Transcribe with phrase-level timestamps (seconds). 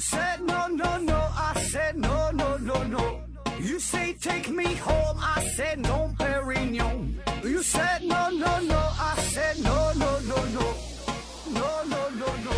[0.00, 3.20] said no no no, I said no no no no.
[3.60, 7.14] You say take me home, I said no, Perignon.
[7.44, 10.64] You said no no no, I said no no no no,
[11.52, 12.26] no no no no.
[12.44, 12.52] no.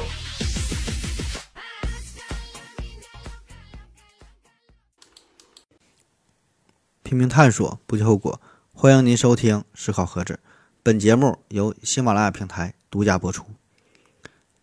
[7.02, 8.40] 拼命探索，不计后果。
[8.72, 10.34] 欢迎您收听《思考盒子》，
[10.82, 13.44] 本节目由喜马拉雅平台独家播出。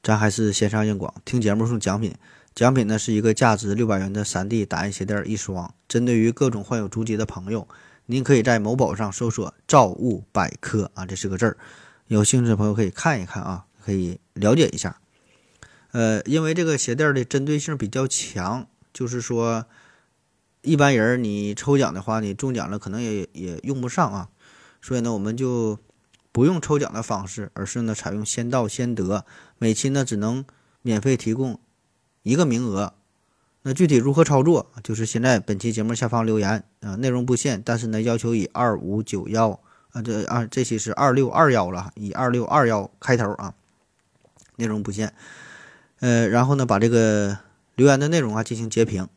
[0.02, 2.16] 咱还是线上硬广，听节目送奖品，
[2.56, 5.74] 奖品呢是一个价值六百元的 3D 打印鞋垫一双。
[5.88, 7.68] 针对于各种患有足疾的朋友，
[8.06, 11.58] 您可以在某宝上搜索“造物百科”啊，这是个字儿。
[12.08, 15.00] 有兴趣的朋友可以看一看啊，可以了解一下。
[15.92, 19.66] 呃，因为这个鞋垫的针对性比较强，就是说。
[20.62, 24.28] 一般人你抽奖的话，你中奖了可能也也用不上啊，
[24.82, 25.80] 所以呢，我们就
[26.34, 29.26] 不用抽奖的方式，而是呢采用先到先得，
[29.58, 30.44] 每期呢只能
[30.82, 31.62] 免费提供
[32.24, 32.94] 一个名额。
[33.62, 39.60] 那具体如何操作，就是现在本期节目下方留言啊，内容不限，但是呢要求以二五九幺
[39.92, 43.54] 啊，这啊这期是二六二幺了，以二六二幺开头啊，
[44.56, 45.14] 内容不限。
[46.00, 47.38] 呃，然后呢把这个
[47.76, 49.08] 留言的内容啊进行截屏。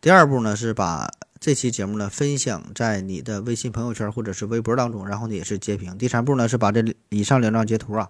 [0.00, 5.98] 第二步呢，是把这期节目呢分享在你的微信朋友圈或者是微博当中，然后呢也是截屏。
[5.98, 8.08] 第三步呢，是把这以上两张截图啊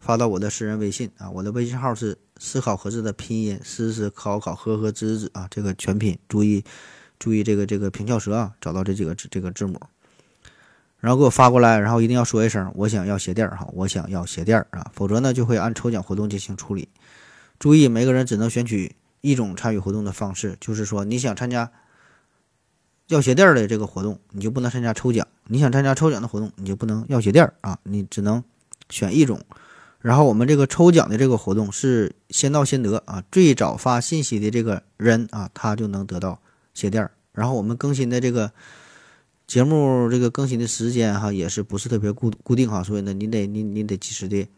[0.00, 6.64] 发到我的私人微信啊，我的微信号是思考盒子的拼音思思考考呵呵滋滋啊，这个全拼，注意
[7.18, 9.80] 注意这个这个平翘舌啊，找到这几个这个字母，
[10.98, 16.88] 然后给我发过来，然后一定要说一声我想要鞋垫儿哈，我想要鞋垫儿啊，否则呢就会按抽奖活动进行处理。
[17.58, 18.96] 注意，每个人只能选取。
[19.22, 21.70] 一种参与活动的方式，就是说你想参加
[23.08, 28.42] 要鞋垫儿的这个活动，你就不能参加抽奖；你想参加抽奖的活动，你就不能要鞋垫儿啊，你只能
[28.88, 29.38] 选一种。
[30.00, 36.40] 然后我们这个抽奖的这个活动是先到先得啊，最早发信息的这个人啊，他就能得到
[36.72, 37.10] 鞋垫儿。
[37.32, 38.50] 然后我们更新的这个
[39.46, 44.48] 节目这个更新的时间哈，也是不是特别固固定哈，所以呢，你得你你得及时的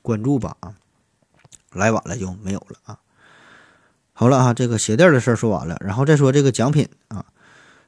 [0.00, 0.74] 关注吧啊，
[1.72, 2.98] 来晚了就没有了啊。
[4.14, 7.26] 好了啊，这个鞋垫的事儿说完了，然后再说这个奖品啊，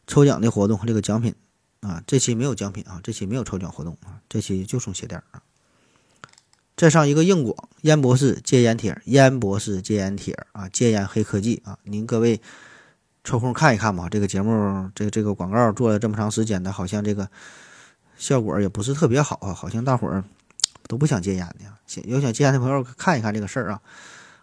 [0.07, 1.35] 抽奖的活动和，这个奖品
[1.81, 5.43] 啊，这期没有奖品啊，这期没有抽奖活动啊，这期就送鞋垫儿啊。
[6.81, 12.41] 再上一个硬广，烟博士戒烟帖，烟博士戒烟帖啊，戒烟黑科技啊，您各位
[13.23, 14.09] 抽空看一看吧。
[14.09, 17.29] 这个节目，这这个广告做了这么长时间的，好像这个
[18.17, 20.25] 效果也不是特别好啊，好像大伙儿
[20.89, 22.03] 都不想戒烟的。
[22.07, 23.83] 有想戒烟的朋友看一看这个事儿啊。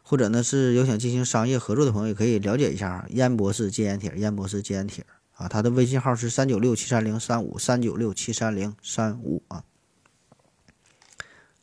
[0.03, 5.03] 或者呢，是有想进行商业合作的朋友，也可以了解一下烟博士戒烟帖，烟博士戒烟帖
[5.33, 9.63] 啊，他的微信号是三九六七三零三五三九六七三零三五啊。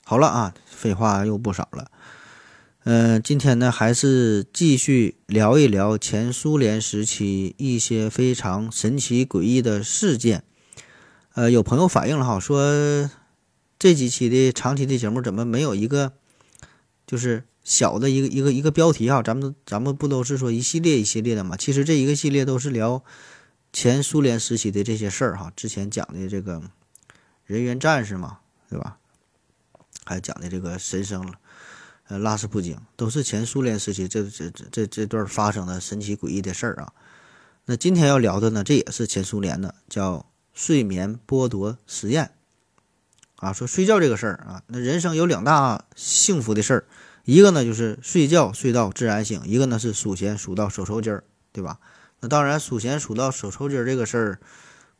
[0.04, 1.90] 好了啊，废话又不少了，
[2.84, 10.44] 嗯，今天呢还是继续聊一聊前苏联时期一些非常神奇诡异的事件。
[11.32, 13.10] 呃，有朋友反映了哈，说
[13.78, 16.12] 这几期的长期的节目怎么没有一个
[17.06, 17.44] 就是。
[17.66, 21.56] 小的一个一个一个标题哈，咱们咱们不都是说一系列一系列的嘛？
[21.56, 23.02] 其实这一个系列都是聊
[23.72, 25.50] 前苏联时期的这些事儿哈。
[25.56, 26.60] 之前讲的这个
[27.46, 28.98] 人员战士嘛，对吧？
[30.04, 31.34] 还讲的这个神僧，
[32.08, 36.92] 呃，拉斯普京，都是前苏联时期这这这这这段发生的神奇诡异的事儿啊。
[37.66, 42.32] 那今天要聊的呢，这也是前苏联的，叫睡眠剥夺实验
[43.36, 43.52] 啊。
[43.52, 46.84] 说睡觉这个事儿啊，那人生有两大幸福的事儿。
[47.24, 51.80] 一个呢就是睡觉睡到自然醒，一个呢是数钱数到手抽筋儿，对吧？
[52.20, 54.40] 那当然数钱数到手抽筋儿这个事儿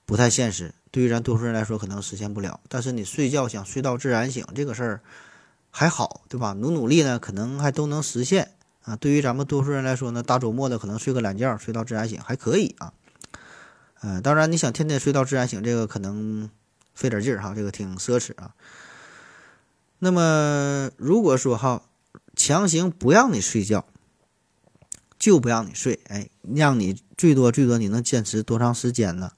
[0.06, 2.60] 不太现实，对于咱多数人来说可能实现不了。
[2.68, 5.00] 但是你睡觉想睡到自然醒这个事儿
[5.70, 6.52] 还好，对吧？
[6.52, 8.52] 努努力呢可能还都能实现
[8.84, 8.94] 啊。
[8.94, 12.92] 对于咱们多数人来说呢，大周末的可能睡个懒觉睡到自然醒还可以啊。
[14.02, 16.48] 嗯，当然你想天天睡到自然醒，这个可能
[16.94, 18.54] 费点劲儿哈，这个挺奢侈啊。
[19.98, 21.82] 那么如果说哈。
[22.36, 23.86] 强行不让你睡觉，
[25.20, 29.30] 就不让你睡，哎，让你最多最多你能坚持多长时间呢？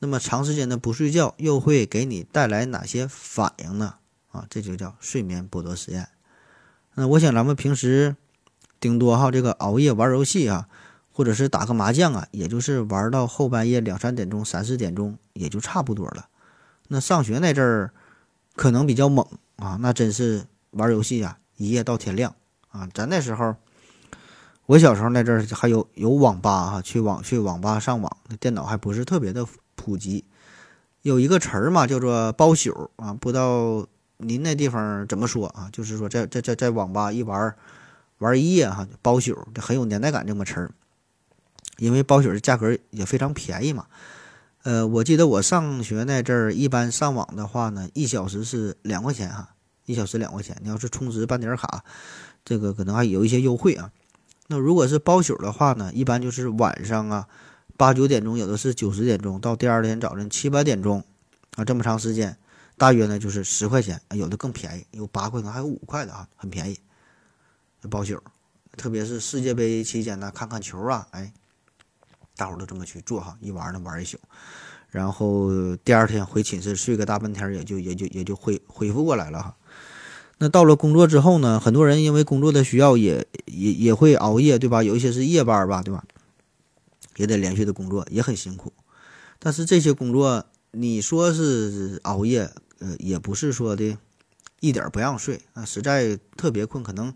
[0.00, 3.94] 那么长时间的不睡觉又会给你带来哪些反应呢？
[4.32, 6.08] 啊，这就叫睡眠剥夺实验。
[6.94, 8.16] 那我想咱们平时
[8.80, 10.68] 顶多哈这个熬夜玩游戏啊，
[11.12, 16.26] 或者是打个麻将啊，也就是玩到后半夜两三点钟、三四点钟也就差不多了。
[16.88, 17.92] 那上学那阵儿
[18.56, 19.24] 可能比较猛
[19.56, 21.38] 啊，那真是玩游戏啊。
[21.56, 22.34] 一夜到天亮
[22.70, 22.88] 啊！
[22.94, 23.54] 咱那时候，
[24.64, 29.46] 我小时候那阵儿还有有网吧哈，去网去网吧上网，那电脑还不是特别的
[29.80, 30.24] 普及。
[31.00, 33.86] 有一个词儿嘛，叫做包宿啊，不知道
[34.18, 35.70] 您那地方怎么说啊？
[35.72, 37.56] 就是说在在在在网吧一玩儿
[38.18, 40.70] 玩一夜哈，包宿，这很有年代感这么词儿。
[41.78, 43.86] 因为包宿的价格也非常便宜嘛。
[44.64, 49.54] 呃，我记得我上学那阵儿，一般上网的话呢，一小时是两块钱哈，
[49.86, 50.54] 一小时两块钱。
[50.62, 51.82] 你要是充值办点卡，
[52.44, 53.90] 这个可能还有一些优惠啊。
[54.48, 57.26] 那如果是包宿的话呢，一般就是晚上啊，
[57.80, 61.02] 八九点钟，有的是九十点钟，到第二天早晨七八点钟
[61.56, 62.36] 啊，这么长时间，
[62.76, 66.78] 大约呢就是十块钱，有的更便宜，有八块，能还有五块的啊，很便宜。
[67.88, 68.22] 包宿，
[68.76, 71.32] 特别是世界杯期间呢，看看球啊，哎。
[72.36, 74.18] 大伙都这么去做哈，一玩呢玩一宿，
[74.90, 79.56] 然后第二天回寝室睡个大半天，也就也就也就恢恢复过来了哈。
[80.36, 84.82] 那到了工作之后呢，很多人因为工作的需要，也也也会熬夜，对吧？
[84.82, 86.04] 有一些是夜班吧，对吧？
[87.20, 88.72] 也得连续的工作，也很辛苦。
[89.38, 93.98] 但是这些工作，你说是熬夜，呃，也不是说的
[94.60, 97.14] 一点不让睡啊，实在特别困，可能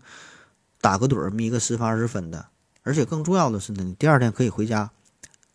[0.79, 2.45] 打个盹眯个十分二十分的。
[2.83, 4.91] 而且更重要的是呢，你第二天可以回家。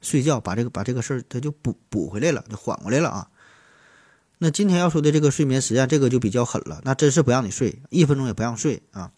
[0.00, 3.28] 睡觉把这个把这个事儿他就补补回来了，就缓过来了啊。
[4.38, 9.12] 那今天要说的这个睡眠实验，这个就比较狠了，那真是不让你睡，一分钟也不让睡啊。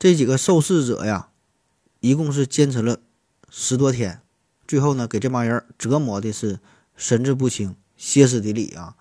[0.00, 1.28] 这几个受试者呀，
[2.00, 2.98] 一共是坚持了
[3.50, 4.20] 十多天，
[4.70, 6.60] 最后呢，给这帮人折磨的是
[6.94, 8.94] 神志不清、歇斯底里啊，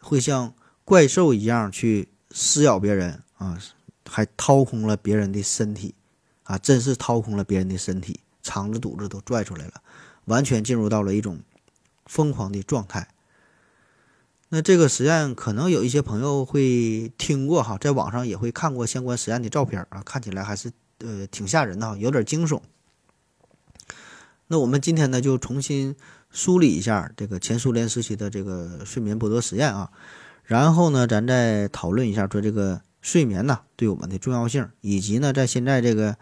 [0.00, 0.52] 会像
[0.84, 3.56] 怪兽一样去撕咬别人啊，
[4.10, 5.94] 还掏空了别人的身体
[6.42, 9.74] 啊，真是掏空了别人的身体，肠子肚子都拽出来了。
[10.24, 11.38] 完全进入到了一种
[12.06, 13.06] 疯狂的状态。
[14.48, 22.60] 那这个实验可能有一些朋友会听过哈，在网上也会看过相关实验的照片啊，看起来还是呃挺吓人的哈，有点惊悚。
[24.46, 25.96] 那我们今天呢就重新
[26.30, 29.90] 梳理一下这个前苏联时期的这个睡眠剥夺实验啊，
[30.44, 36.16] 然后呢咱再讨论一下说这个睡眠呢对我们的重要性，以及呢在现在这个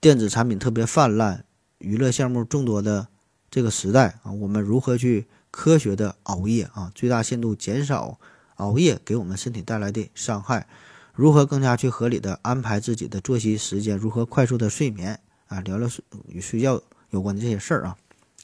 [0.00, 1.44] 电子产品特别泛滥、
[1.78, 3.08] 娱乐项目众多的。
[3.52, 8.20] 这个时代啊，我们如何去科学的熬夜啊，最大限度减少
[8.54, 10.68] 熬夜给我们身体带来的伤害？
[11.14, 13.98] 如何更加去合理的安排自己的作息时间？
[13.98, 15.18] 如何快速的睡眠
[15.48, 15.58] 啊？
[15.62, 16.80] 聊聊睡与睡觉
[17.10, 17.96] 有关的这些事儿啊。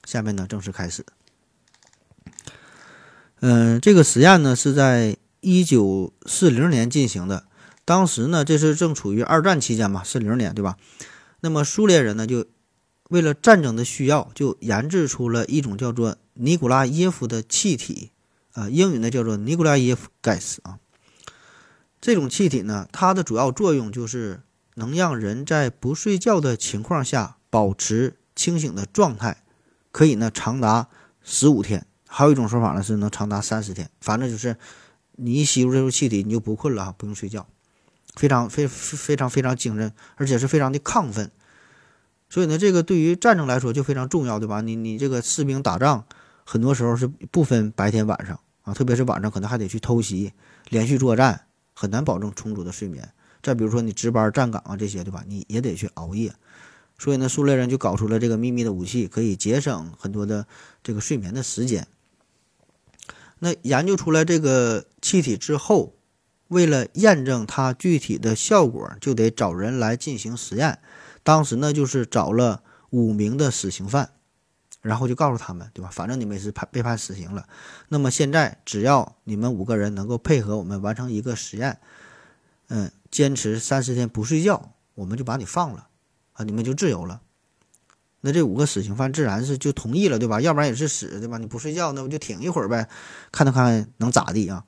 [0.04, 1.04] 下面呢，正式开始。
[3.40, 7.46] 嗯，这个实验呢是在一九四零年进行的，
[7.84, 10.76] 当时呢这是正处于二战期间嘛，四零年对吧？
[11.40, 12.46] 那么苏联人呢就。
[13.08, 18.10] 为了战争的需要，就研制出了一种叫做尼古拉耶夫的气体，
[18.52, 20.80] 啊，英语呢叫做尼古拉耶夫 gas 啊。
[22.00, 24.40] 这种气体呢，它的主要作用就是
[24.74, 29.42] 能让人在不睡觉的情况下保持清醒的状态，
[29.90, 30.88] 可以呢长达
[31.24, 31.84] 十五天。
[32.06, 33.90] 还有一种说法呢是能长达三十天。
[34.00, 34.56] 反正就是
[35.16, 37.48] 你一吸入这种气体，你就不困了，不用睡觉，
[38.14, 41.32] 非常非非常非常精神，而且是非常的亢奋。
[42.28, 44.60] 所以呢，这个对于战争来说就非常重要，对吧？
[44.60, 46.04] 你你这个士兵打仗，
[46.44, 50.32] 很多时候是不分白天晚上啊，特别是晚上可能还得去偷袭，
[50.68, 53.12] 连续作战，很难保证充足的睡眠。
[53.42, 55.22] 再比如说你值班站岗啊这些，对吧？
[55.26, 56.34] 你也得去熬夜。
[56.98, 60.46] 所以呢，苏联人就搞出了这个秘密的武器，可以节省很多的
[60.82, 61.86] 这个睡眠的时间。
[63.38, 65.94] 那研究出来这个气体之后，
[66.48, 70.78] 为了验证它具体的效果，就得找人来进行实验。
[71.22, 74.10] 当时呢，就是找了五名的死刑犯，
[74.80, 75.90] 然后就告诉他们，对吧？
[75.92, 77.46] 反正你们也是判被判死刑了，
[77.88, 81.78] 那么现在只要你们五个人能够配合我们完成一个实验，
[82.68, 85.85] 嗯，坚持三十天不睡觉，我们就把你放了，
[86.36, 87.20] 啊，你们就自由了。
[88.20, 90.40] 那这五个死刑犯自然是就同意了，对吧？
[90.40, 91.38] 要不然也是死，对吧？
[91.38, 92.88] 你不睡觉，那不就挺一会儿呗，
[93.32, 94.64] 看他看能咋地啊？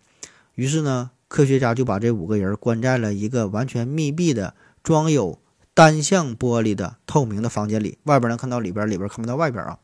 [0.54, 5.40] 于是呢，科学家就把这五个人关在了一个完全密闭的装有。
[5.74, 9.78] 单向玻璃的透明的房间里，外边能看到里边，里边看不到外边啊。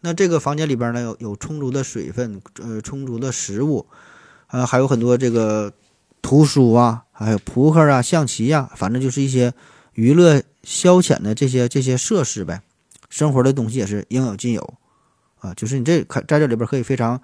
[0.00, 3.86] 那这个房间里边呢，有有充足的水分，呃，充足的食物，
[4.48, 5.72] 呃，还有很多这个
[6.22, 9.54] 图书啊，还有扑克啊、象棋呀，反正就是一些
[9.94, 12.62] 娱乐消遣的这些这些设施呗。
[13.08, 14.74] 生活的东西也是应有尽有
[15.40, 17.20] 啊，就是你这可在这里边可以非常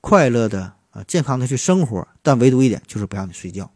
[0.00, 3.70] 快乐的啊、健康的去生活，但唯独一点就是不让你睡觉。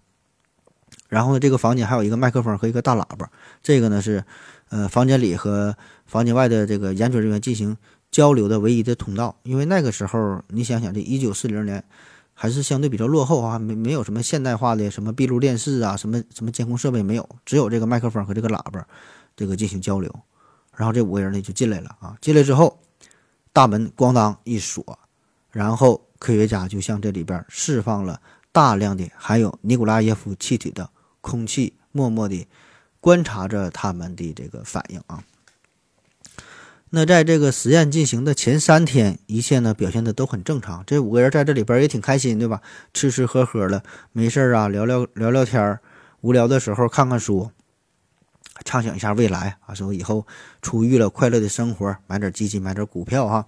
[1.09, 3.31] 然后呢，这个房间还有一个麦克风和一个大喇叭，
[3.63, 4.25] 这个呢是，
[4.71, 7.77] 呃，房间里和房间外的这个研究人员进行
[8.11, 9.39] 交流的唯一的通道。
[9.45, 11.85] 因为那个时候，你想想，这一九四零年
[12.39, 18.87] 还是相对比较落后啊，没没有什么现代化的什么闭路电视啊，什么什么监控设备没有，只有这个麦克风和这个喇叭，
[19.35, 20.15] 这个进行交流。
[20.77, 22.79] 然后这五个人呢就进来了啊，进来之后，
[23.53, 24.99] 大门咣当一锁，
[25.51, 28.21] 然后科学家就向这里边释放了
[28.53, 30.91] 大量的含有尼古拉耶夫气体的。
[31.23, 32.47] 空气默默地
[33.01, 35.25] 观察着他们的这个反应啊。
[36.91, 40.85] 那在这个实验进行的前三天，一切呢表现的都很正常。
[40.87, 42.63] 这五个人在这里边也挺开心，对吧？
[42.95, 45.81] 吃吃喝喝的，没事啊，聊聊聊聊天儿，
[46.21, 47.51] 无聊的时候看看书，
[48.65, 50.27] 畅想一下未来啊，说以后
[50.63, 53.47] 出狱了，快乐的生活，买点基金，买点股票哈。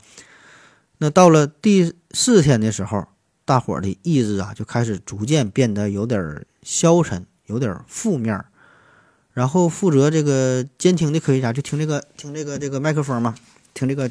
[0.99, 3.07] 那到了第四天的时候，
[3.45, 8.45] 大伙儿的意志啊就开始逐渐变得有点消沉，有点负面。
[9.39, 13.37] 然后负责这个监听的科学家就听这个听这个这个麦克风嘛，
[13.73, 14.11] 听这个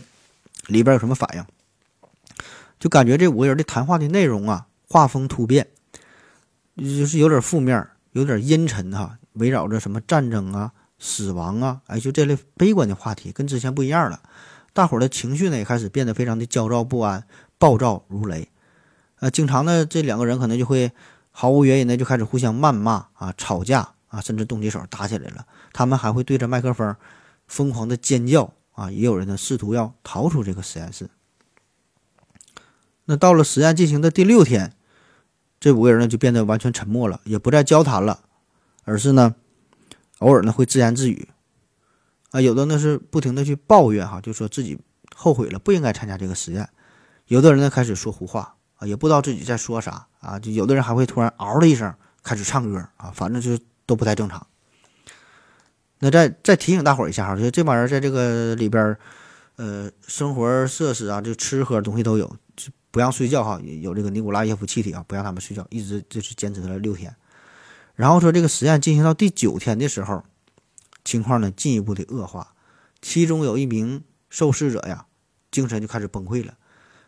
[0.68, 1.44] 里边有什么反应，
[2.80, 5.68] 就感觉这五个人的谈话的内容啊，画风突变，
[6.78, 14.22] 就是有点负面，有点阴沉哈，围绕着什么战争啊、死亡啊，哎，就这类悲观的话题，跟之前不一样了。
[14.72, 18.48] 大伙的情绪呢也开始变得非常的焦躁不安、暴躁如雷，
[19.20, 20.94] 呃，经常呢这两个人可能就会
[21.32, 23.90] 毫无原因的就开始互相谩骂啊、吵架。
[24.18, 25.46] 啊，甚至动起手打起来了。
[25.72, 26.96] 他们还会对着麦克风
[27.48, 28.90] 疯狂的尖叫啊！
[28.90, 31.08] 也有人呢试图要逃出这个实验室。
[33.06, 34.74] 那到了实验进行的第六天，
[35.60, 38.22] 这五个人呢就变得完全沉默了，也不再交谈了，
[38.86, 39.36] 而是呢
[40.18, 41.30] 偶尔呢会自言自语
[42.32, 42.42] 啊。
[42.42, 44.80] 有的呢是不停的去抱怨哈，就说自己
[45.16, 46.68] 后悔了，不应该参加这个实验。
[47.28, 50.40] 有的人呢开始说胡话啊，也不知道自己在说啥啊。
[50.40, 51.94] 就有的人还会突然嗷的一声
[52.24, 53.60] 开始唱歌啊，反正就是。
[53.88, 54.46] 都不太正常。
[56.00, 58.96] 那再再提醒大伙儿一下哈，就这帮人在这个里边，
[59.56, 67.16] 呃，生活设施啊，就吃喝东西都有，就不让睡觉哈，有这个尼古拉耶夫气体啊，不让他们睡觉，一直就是坚持了六天。
[67.96, 70.24] 然后说这个实验进行到第九天的时候，
[71.04, 72.54] 情况呢进一步的恶化，
[73.02, 75.08] 其中有一名受试者呀，
[75.50, 76.54] 精神就开始崩溃了，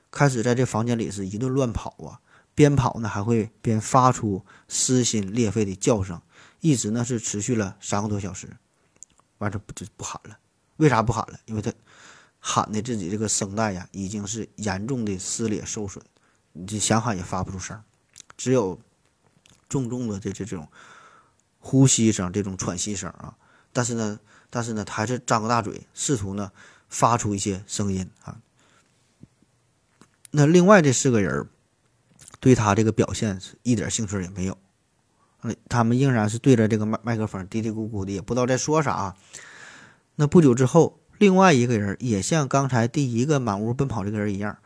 [0.09, 2.17] 开始在这房间里是一顿乱跑啊，
[2.55, 6.19] 边跑呢还会边发出撕心裂肺的叫声。
[6.61, 8.49] 一直呢是持续了三个多小时，
[9.37, 10.37] 完事不就不喊了？
[10.77, 11.39] 为啥不喊了？
[11.45, 11.73] 因为他
[12.39, 16.03] 喊的自己这个声带呀，已经是严重的撕裂受损，
[16.53, 17.81] 你这想喊也发不出声，
[18.37, 18.79] 只有
[19.67, 20.69] 重重的这这这种
[21.59, 23.35] 呼吸声、这种喘息声啊。
[23.73, 26.51] 但是呢，但是呢，他还是张个大嘴，试图呢
[26.87, 28.39] 发出一些声音啊。
[30.31, 31.49] 那另外这四个人
[32.39, 34.57] 对他这个表现是一点兴趣也没有。
[35.69, 39.15] 他们仍然是对着这个麦麦克风嘀嘀咕咕的，也不知道在说啥。
[40.15, 44.57] 那不久之后，另外一个人也像刚才第一个满屋奔跑这个人一样，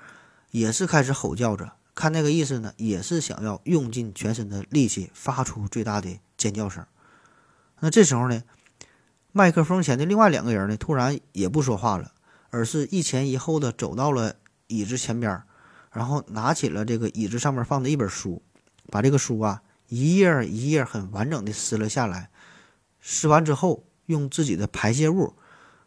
[0.49, 1.73] 也是开始吼叫着。
[1.93, 6.83] 看那个意思呢，也是想要用尽全身的力气，发出最大的尖叫声。
[7.81, 8.41] 那这时候呢，
[9.31, 12.13] 麦克风前的另外两个人呢，突然也不说话了，
[12.49, 15.43] 而是一前一后的走到了椅子前边，
[15.91, 18.41] 然后拿起了这个椅子上面放的一本书，
[18.89, 19.61] 把这个书啊。
[19.93, 22.31] 一页一页很完整的撕了下来，
[22.99, 25.35] 撕完之后，用自己的排泄物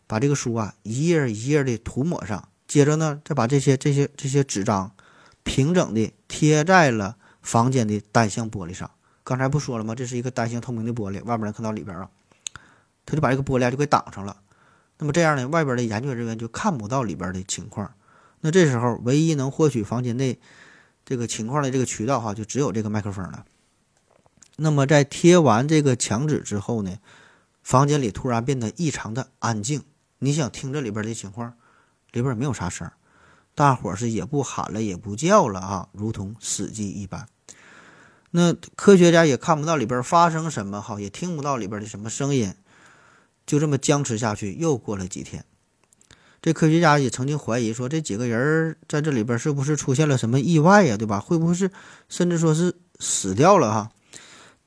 [0.07, 4.93] 把这个书啊一页一页的涂抹上，接着呢，再把这些这些这些纸张
[5.43, 8.89] 平整的贴在了房间的单向玻璃上。
[9.25, 9.93] 刚才不说了吗？
[9.93, 12.09] 这是一个单向透明的玻璃，外边能看到里边啊，
[13.05, 14.37] 他就把这个玻璃就给挡上了。
[14.99, 17.93] 那么这样呢，外边的研究人员就看不到里边的情况。
[18.43, 20.39] 那这时候，唯一能获取房间内
[21.05, 23.45] 这个情况的这个渠道哈，就只有这个麦克风了。
[24.57, 26.97] 那么在贴完这个墙纸之后呢，
[27.63, 29.83] 房间里突然变得异常的安静。
[30.19, 31.55] 你想听这里边的情况，
[32.11, 32.91] 里边没有啥声，
[33.55, 37.29] 大伙是也不喊了，也不叫了啊，如同死寂一般。
[38.31, 42.55] 那科学家也看不到里边发生什么，哈，也听不到里边的什么声音，
[43.47, 44.55] 就这么僵持下去。
[44.55, 45.45] 又过了几天，
[46.41, 50.97] 这科学家也曾经怀疑说，这几个人在这里边是不是出现了什么意外呀？
[50.97, 51.21] 对吧？
[51.21, 51.71] 会不会是
[52.09, 53.71] 甚至说是死掉了？
[53.71, 53.91] 哈。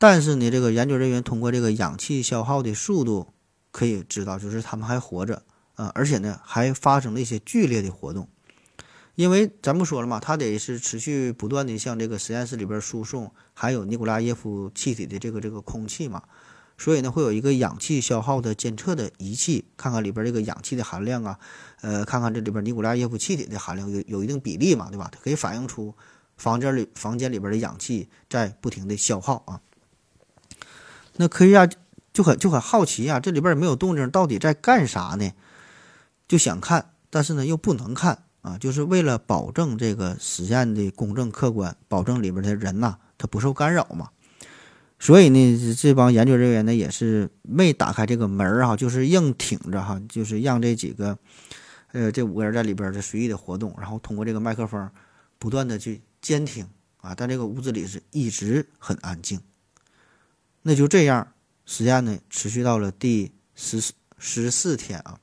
[0.01, 3.33] 但是呢，这个研究人员通过这个氧气消耗的速度，
[3.71, 5.43] 可以知道，就是他们还活着
[5.75, 8.29] 啊，而且呢，还发生了一些剧烈的活动。
[9.15, 16.23] 因为咱不说了嘛，他得是持续不断的向这个实验室里边输送含有尼古拉耶夫气体的这个这个空气嘛，
[16.77, 21.37] 所以呢，会有一个氧气消耗的监测的仪器，看看里边这个氧气的含量啊，
[21.81, 25.09] 呃，看看这里边尼古拉耶夫气体的含量有有一定比例嘛，对吧？
[25.11, 25.93] 它可以反映出
[26.37, 29.59] 房间里房间里边的氧气在不停的消耗啊。
[31.21, 31.69] 那科学家
[32.13, 35.29] 就很就很好奇啊，这里边也没有动静，到底在干啥呢？
[36.29, 44.11] 就想看，但是呢又不能看啊，就是为了保证这个实验的公正客观，保证里边的人呐他不受干扰嘛。
[44.97, 51.17] 所以呢，这帮研究人员呢也是没打开这个门儿啊，就是硬挺着哈，就是让这几个
[51.91, 54.89] 呃这五个人在里边的随意的活动，然后通过这个麦克风
[55.37, 56.65] 不断的去监听
[57.01, 59.37] 啊，但这个屋子里是一直很安静。
[60.61, 61.33] 那就这样，
[61.65, 65.19] 实验呢持续到了第十十四天啊。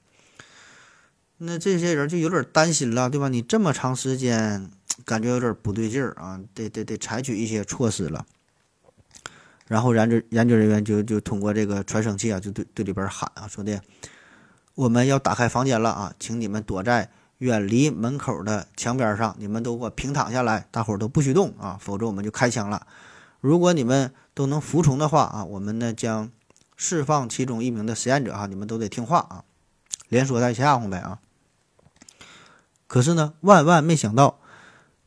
[1.38, 3.28] 那这些人就有点担心了，对吧？
[3.28, 4.70] 你这么长时间，
[5.04, 8.24] 感觉有点不对劲儿啊，得得得采取一些措施了。
[9.66, 13.78] 然后研究研究人员就就通过这个传声器啊，就对对里边喊啊，说的
[14.74, 22.86] 我们要打开房间了啊，请你们躲在远离门口的墙边上，你们都给我平躺下来，大伙儿都不许动啊，否则我们就开枪了。
[23.40, 26.30] 如果你们都能服从的话啊，我们呢将
[26.76, 29.44] 释放其中一名的实验者哈，你们都得听话啊，
[30.10, 31.20] 连说带吓唬呗啊。
[32.86, 34.38] 可是呢，万万没想到，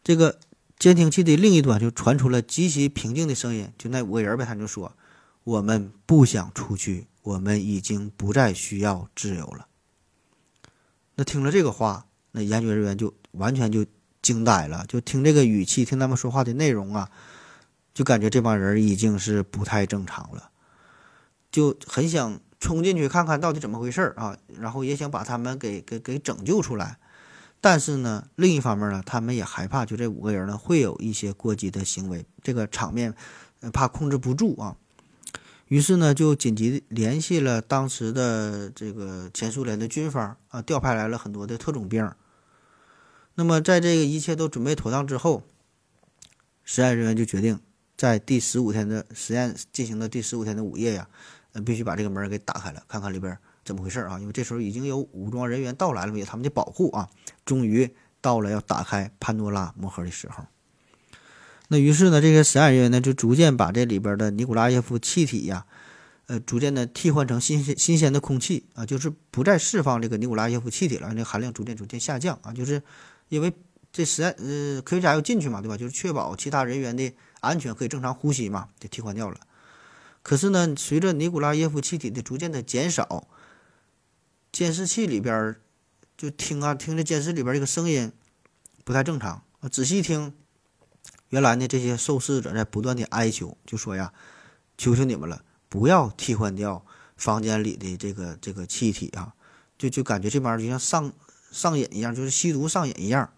[0.04, 0.40] 这个
[0.80, 4.94] 监听器的另一端就传出了极其平静的声音，就那五个人呗，他就说
[5.46, 9.68] ：“我们不想出去，我们已经不再需要自由了。”
[11.14, 13.86] 那听了这个话，那研究人员就完全就
[14.24, 17.12] 惊呆了，就听这个语气，听他们说话的内容啊，
[17.94, 20.52] 就感觉这帮人已经是不太正常了，
[21.52, 26.98] 就很想冲进去看看到底怎么回事儿啊，然后也想把他们给给给拯救出来。
[27.62, 33.14] 但是呢，另一方面呢，他们也害怕，就这五个人呢会有一些过激的行为，这个场面
[33.74, 34.78] 怕控制不住啊。
[35.68, 42.10] 于是呢，就紧急联系了当时的这个前苏联的军方啊，调派来了很多的特种兵。
[43.36, 45.44] 那么，在这个一切都准备妥当之后，
[46.64, 47.60] 实验人员就决定
[48.00, 51.06] 在第十五天的实验进行的第十五天的午夜呀，
[51.52, 53.38] 呃，必须把这个门给打开了，看看里边。
[53.66, 54.18] 怎么回事啊？
[54.22, 57.10] 因为这时候已经有武装人员到来了，有他们的保护啊。
[57.44, 60.46] 终于到了要打开潘多拉魔盒的时候。
[61.68, 65.66] 那于是呢，这些实验人员呢就逐渐把这里边的尼古拉耶夫气体呀，
[66.28, 72.54] 呃，逐渐的替换成新鲜新鲜的空气啊，就是不再释放这个尼古拉耶夫气体了，那含量逐渐逐渐下降啊。
[72.54, 72.82] 就是
[73.28, 73.54] 因为
[73.92, 75.78] 这实验呃科学家要进去嘛，对吧？
[75.78, 79.40] 就是确保其他人员的安全，可以正常呼吸嘛，就替换掉了。
[80.22, 83.28] 可是呢，随着尼古拉耶夫气体的逐渐的减少。
[84.52, 85.56] 监视器里边
[86.18, 88.12] 就听啊，听着监视里边这个声音
[88.84, 89.70] 不太正常啊。
[89.70, 90.34] 仔细听，
[91.30, 94.12] 原来呢这些受试者在不断的哀求，就说呀
[94.76, 96.84] ：“求求你们了，不要替换掉
[97.16, 99.36] 房间里的这个这个气体啊！”
[99.78, 101.14] 就就感觉这帮人就像上
[101.52, 103.32] 上瘾一样，就是吸毒上瘾一样，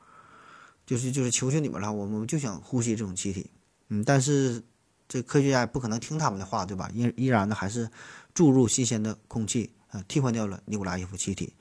[0.86, 3.52] 就是就是求求你们了，我们就想呼吸这种气体。
[3.92, 4.64] 嗯，但是
[5.08, 6.90] 这科学家也不可能听他们的话，对吧？
[6.94, 7.92] 依依然呢还是
[8.34, 9.72] 注入新鲜的空气。
[9.92, 11.54] 啊，替换掉了尼古拉耶夫气体。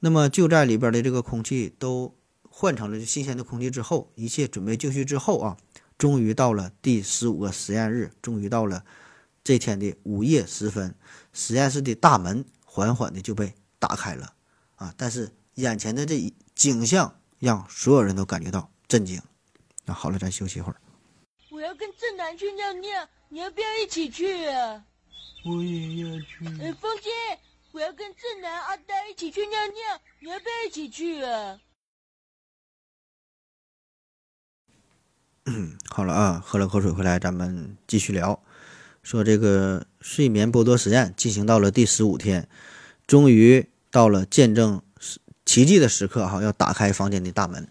[0.00, 5.56] 那么就在里边的这个空气都换成了新鲜的空气之后，一切准备就绪之后啊，
[5.96, 8.84] 终于到了第十五个实验日，终于到了
[9.42, 10.94] 这天的午夜时分，
[11.32, 14.34] 实验室的大门缓缓的就被打开了
[14.76, 14.92] 啊！
[14.98, 19.18] 但是眼前的这一景象让所有人都感觉到震惊。
[19.86, 20.78] 那好了，咱休息一会儿。
[21.68, 24.82] 我要跟正南去尿尿，你要不要一起去啊？
[25.44, 26.46] 我也要去。
[26.62, 27.10] 哎，风姐，
[27.72, 31.60] 我要跟正南、阿呆一起去尿尿，你要不要一起去啊？
[35.44, 38.42] 嗯，好了啊，喝了口水回来，咱们继续聊。
[39.02, 42.48] 说这个睡眠剥夺实验进行到了第十五天，
[43.06, 44.82] 终于到了见证
[45.44, 47.70] 奇迹的时刻哈，要打开房间的大门。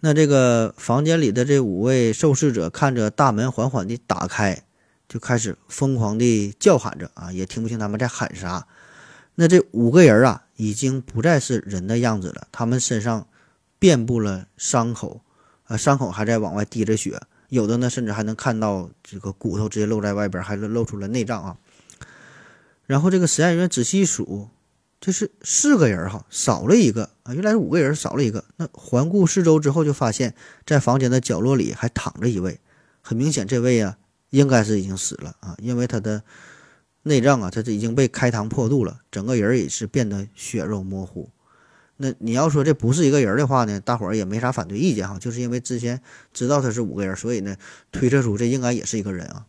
[0.00, 4.64] 那这个房间里的这五位受试者看着大门缓缓的打开。
[5.08, 8.66] 就开始疯狂地叫喊着啊，也听不清他们在喊啥。
[9.36, 13.26] 那这五个人啊，已经不再是人的样子了，他们身上
[13.78, 15.22] 遍布了伤口，
[15.64, 21.56] 啊，伤口还在往外滴着血，有的呢，甚至还能看到这个骨头直接露在外边，还露出了内脏啊。
[22.84, 24.50] 然后这个实验人员仔细数，
[25.00, 28.44] 这是四个人哈，少了一个啊，原来是五个人少了一个。
[28.56, 30.34] 那环顾四周之后，就发现，
[30.66, 32.60] 在房间的角落里还躺着一位，
[33.00, 33.98] 很明显，这位啊。
[34.30, 36.22] 应该是已经死了啊，因为他的
[37.04, 41.30] 内脏啊，他这已经被开膛破肚了，整个人也是变得血肉模糊。
[41.96, 46.02] 那你要说这不是一个人的话呢，大伙儿也没啥反对意见哈，就是因为之前
[46.34, 47.56] 知道他是五个人，所以呢
[47.90, 49.46] 推测出这应该也是一个人啊。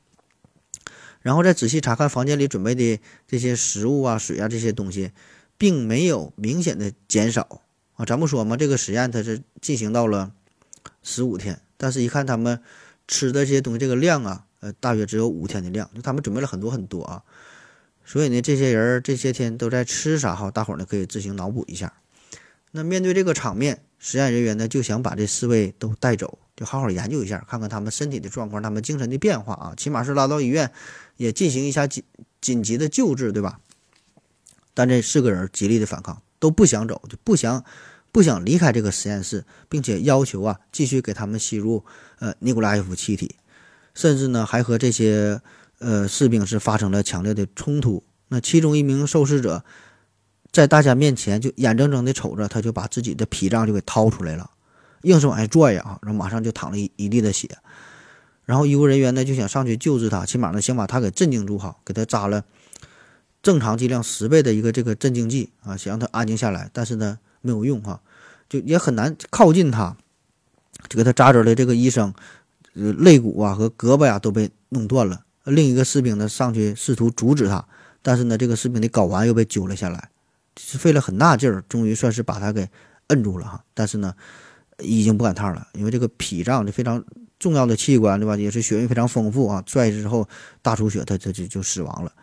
[1.21, 5.11] 然后再仔细查看房间里准备的这些食物啊、水啊这些东西，
[5.59, 7.61] 并没有明显的减少
[7.93, 8.03] 啊。
[8.03, 10.31] 咱不说嘛，这个实验它是进行到了
[11.03, 12.59] 十五天，但是一看他们
[13.07, 14.45] 吃的这些东西这个量啊。
[14.61, 17.23] 呃，大约只有五天的量，就他们准备了很多很多啊，
[18.03, 20.51] 所以呢，这些人这些天都在吃啥哈？
[20.51, 21.93] 大伙儿呢可以自行脑补一下。
[22.71, 30.69] 那面对这个场面，实验人员呢就想把这四位都带走，就好好研究一下，看看他们身体的状况，他们精神的变化啊，起码是拉到医院
[31.15, 32.03] 也进行一下紧
[32.41, 33.61] 紧急的救治，对吧？
[34.79, 37.65] 但这四个人极力的反抗，都不想走，就不想
[38.13, 41.83] 不想离开这个实验室，并且要求啊继续给他们吸入
[42.19, 43.35] 呃尼古拉耶夫气体。
[43.93, 45.41] 甚至呢，还和这些
[45.79, 48.01] 呃士兵是发生了强烈的冲突。
[48.29, 49.65] 那其中一名受试者
[50.49, 54.49] 在大家面前就眼睁睁的瞅着，他就把自己的脾脏就给掏出来了，
[55.01, 57.49] 硬是往下拽呀，然后马上就淌了一一地的血。
[58.45, 62.45] 然后医务人员呢就想上去救治他，起码呢想把他给镇静住哈，给他扎了
[63.41, 66.69] 正常剂量十倍的一个这个镇静剂啊，想让他安静下来。
[66.73, 68.01] 但是呢没有用哈，
[68.47, 69.95] 就也很难靠近他。
[70.87, 72.13] 就给他扎针的这个医生，
[72.73, 75.25] 呃，肋骨啊和胳膊呀都被弄断了。
[75.43, 77.67] 另一个士兵呢上去试图阻止他，
[78.01, 80.09] 但是呢，这个士兵的睾丸又被揪了下来，
[80.57, 82.69] 是费了很大劲儿，终于算是把他给
[83.07, 83.61] 摁住了哈。
[83.73, 84.15] 但是呢，
[84.79, 87.03] 已经不赶趟了，因为这个脾脏这非常
[87.39, 88.37] 重要的器官，对吧？
[88.37, 90.25] 也是血运非常丰富啊，拽之后
[90.61, 92.13] 大出血，他他就就死亡了。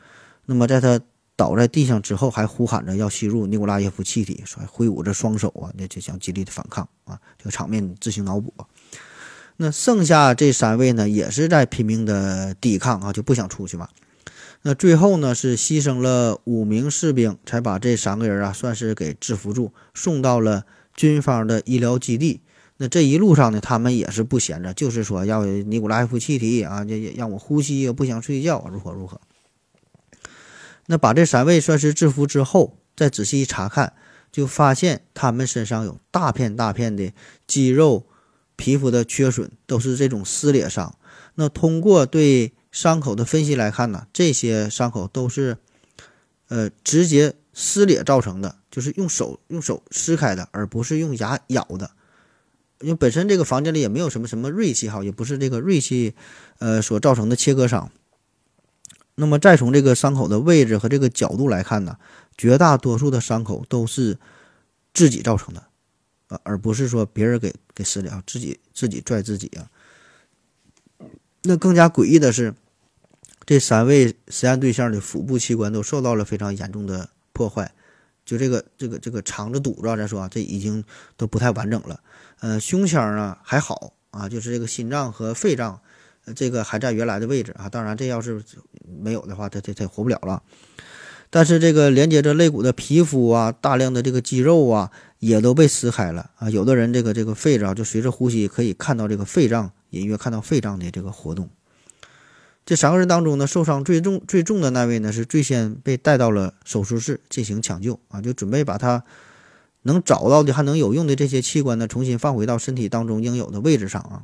[0.47, 0.99] 那么在他
[1.37, 7.21] 倒在地上之后，还呼喊着要吸入尼古拉耶夫气体，说挥舞着双手啊，那就想极力的反抗啊。
[7.37, 8.55] 这个场面自行脑补。
[9.59, 13.89] 那剩下这三位呢，也是在拼命的抵抗啊，就不想出去嘛。
[14.63, 22.41] 那最后呢，是牺牲了五名士兵，才把这三个人啊，算是给制服住，送到了军方的医疗基地。
[22.79, 29.21] 那这一路上呢，他们也是不闲着，就是说要尼古拉耶夫气体啊，也让我呼吸，不想睡觉，如何如何。
[30.87, 33.93] 那把这三位算是制服之后，再仔细一查看，
[34.33, 37.13] 就发现他们身上有大片大片的
[37.47, 38.07] 肌肉。
[38.59, 40.97] 皮肤的缺损都是这种撕裂伤。
[41.35, 45.59] 那通过对伤口的分析来看呢，这些伤口都是，
[46.49, 51.91] 呃，直接撕裂造成的，就是用手用手撕开的，而不是用牙咬的。
[52.81, 56.15] 因为本身这个房间里也没有什么什么锐器哈，也不是这个锐器，
[56.59, 57.93] 呃，所造成的切割伤。
[59.17, 61.99] 那么再从这个伤口的位置和这个角度来看呢，
[62.39, 64.17] 绝大多数的伤口都是
[64.95, 65.65] 自己造成的。
[66.29, 69.71] 啊，而不是说别人给给撕裂啊，自己自己拽自己啊。
[71.43, 72.53] 那更加诡异的是，
[73.45, 77.73] 这三位实验对象的腹部器官都受到了非常严重的破坏，
[78.25, 80.83] 就这个这个这个肠子、堵着，咱说啊，这已经
[81.17, 82.01] 都不太完整了。
[82.41, 85.81] 呃，胸腔啊还好啊，就是这个心脏和肺脏，
[86.35, 87.69] 这个还在原来的位置啊。
[87.69, 88.43] 当然，这要是
[89.01, 90.43] 没有的话，他他他活不了了。
[91.31, 94.91] 但是这个连接着肋骨的皮肤啊，大量的这个肌肉啊。
[95.19, 96.51] 也都被撕开了啊！
[96.51, 101.49] 有的人这个这个肺子啊，就随着呼吸可以看到这个肺脏，隐约看到肺脏的这个活动。
[102.67, 109.05] 这三个人当中呢，受伤最重最重的那位呢，是最先被带到了手术室进行抢救啊，就准备把他
[109.83, 114.23] 能找到的还能有用的这些器官呢，重新放回到身体当中应有的位置上啊。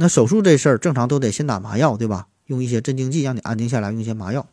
[0.00, 2.26] 那手术这事儿正常都得先打麻药，对吧？
[2.46, 4.48] 用一些镇静剂让你安定下来，用一些麻药。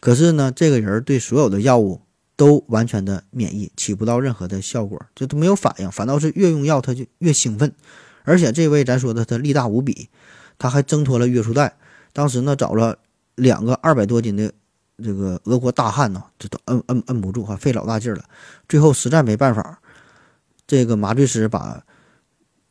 [0.00, 2.00] 可是呢，这个人对所有的药物。
[2.38, 7.72] 都完全的免疫，起不到任何的效果，就都没有反应，反倒是越用药他就越兴奋，
[8.24, 10.10] 而且这位咱说的他力大无比，
[10.58, 11.78] 他还挣脱了约束带，
[12.12, 12.98] 当时呢找了
[13.36, 14.52] 两个二百多斤的
[15.02, 18.22] 这个俄国大汉呢，这都摁摁摁不住哈，费老大劲了，
[18.68, 19.80] 最后实在没办法，
[20.66, 21.82] 这个麻醉师把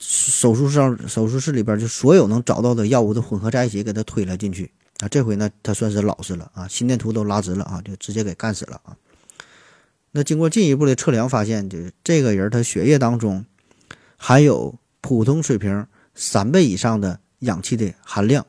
[0.07, 8.95] 手术上手术室里边就所有能找到的药物都混合在一起给他推了进去啊，这回呢他算是老实了啊，心电图都拉直了啊，就直接给干死了啊。
[10.11, 13.45] 那经过进一步的测量，发现就是这个人他血液当中
[14.15, 18.45] 含有普通水平三倍以上的氧气的含量，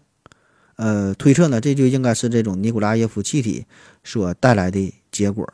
[0.77, 3.65] 呃，推测呢，这就应该是这种尼古拉耶夫气体
[4.05, 5.51] 所带来的结果。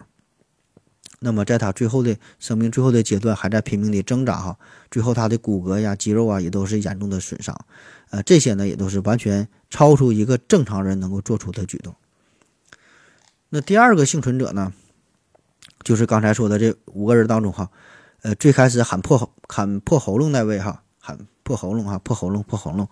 [1.23, 4.59] 那么在他最后的生命最后的阶段，还在拼命的挣扎哈，
[4.91, 7.57] 最后他的骨骼呀、肌肉啊也都是严重的损伤，
[8.11, 11.95] 呃，这些呢也都是完全超出一个正常人能够做出的举动。
[13.49, 14.73] 那第二个幸存者呢？
[15.85, 17.69] 就是刚才说的这五个人当中哈，
[18.23, 22.89] 呃，最开始喊破喊破喉咙那位哈，喊破喉咙哈，破喉咙破喉咙，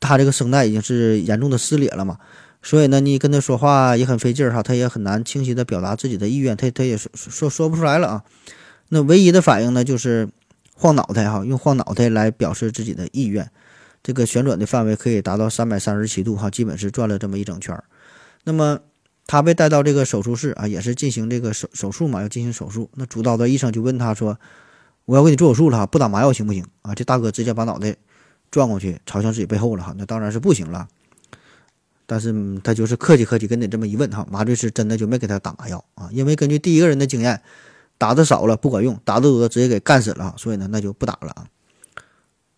[0.00, 2.18] 他这个声带已经是严重的撕裂了嘛，
[2.62, 8.24] 所以呢，你跟他说话也很费劲儿哈，他也很难清晰的表达自己的意愿，他他也说说说不出来了啊。
[8.88, 10.28] 那唯一的反应呢，就是
[10.74, 13.50] 晃脑袋哈，用晃脑袋来表示自己的意愿，
[14.02, 17.84] 这个旋转的范围可以达到三百三十七度哈，基本是转了这么一整圈儿。
[18.44, 18.80] 那么。
[19.30, 22.88] 他被带到这个手术室啊，也是进行这个手手术嘛，要进行手术。
[22.94, 24.40] 那主刀的医生就问他说
[25.04, 27.94] ：“我要给你做手术了哈，不打麻药行不行？”啊，这大哥直接把脑袋
[28.50, 29.94] 转过去，朝向自己背后了哈。
[29.98, 30.88] 那当然是不行了。
[32.10, 37.42] 但是他就是客气客气跟你这么一问哈，麻醉师真的就没给他打麻药啊，因为根据第一个人的经验，
[37.98, 41.46] 打的少了不管用，打的多直接给干死了，所以呢那就不打了啊。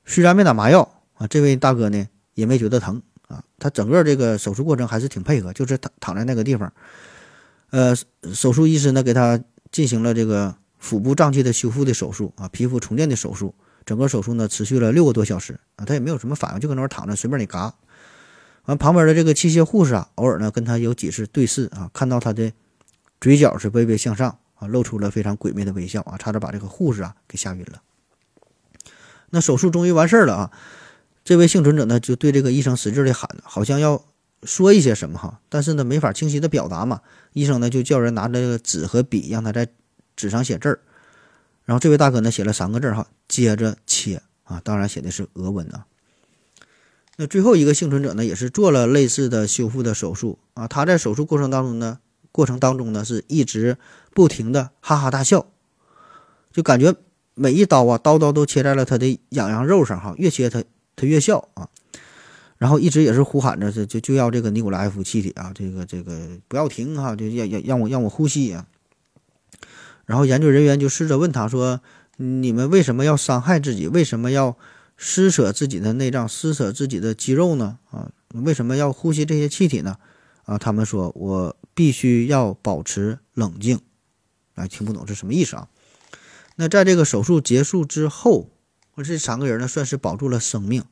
[0.06, 3.02] 虽然没打麻药啊，这位大哥呢也没觉得疼。
[3.26, 6.72] 啊，他整个这个手术过程还是挺配合，就是躺躺在那个地方，
[7.70, 7.94] 呃，
[8.32, 17.72] 手术医师呢给他进行了这个腹部脏器的修复的手术啊，皮肤重建的手术，整个手术呢持续了六个多小时啊，他也没有什么反应，就搁那儿躺着，随便你嘎。
[18.66, 22.52] 完旁边的这个器械护士啊，偶尔呢跟他有几次对视啊，看到他的
[23.20, 27.82] 嘴角是微微向上啊，露出了非常诡秘的微笑啊，差点把这个护士啊给吓晕了。
[29.30, 30.50] 那手术终于完事儿了啊，
[31.24, 34.04] 这位幸存者呢就对这个医生使劲的喊，好像要
[34.42, 37.00] 说一些什么哈，但是呢没法清晰的表达嘛。
[37.32, 39.68] 医生呢就叫人拿着纸和笔，让他在
[40.16, 40.80] 纸上写字儿。
[41.64, 45.86] 然后这位大哥呢写了三个字哈，接着切啊，当然写的是俄文啊。
[47.20, 51.98] 那最后一个幸存者呢也是做了类似的修复的手术啊，他在手术过程当中呢，
[52.32, 53.76] 过程当中呢是一直
[54.14, 55.46] 不停的哈哈大笑，
[56.50, 56.96] 就感觉。
[57.34, 60.62] 每一刀啊，刀刀都切在了他的痒痒肉上哈，越切他
[60.94, 61.68] 他越笑啊，
[62.58, 68.66] 然后一直也是呼喊着，这就就要这个尼古拉耶夫气体啊，这个这个不要停哈，就要要让我让我呼吸啊。
[70.04, 71.80] 然后研究人员就试着问他说
[72.18, 73.86] ：“你们为什么要伤害自己？
[73.88, 74.58] 为什么要
[75.02, 77.78] 撕扯自己的内脏、撕扯自己的肌肉呢？
[77.90, 79.96] 啊，为什么要呼吸这些气体呢？
[80.44, 83.80] 啊，他们说我必须要保持冷静。
[84.54, 85.68] 啊，听不懂是什么意思啊？”
[86.56, 88.50] 那在这个手术结束之后，
[89.02, 90.84] 这三个人呢算是保住了生命。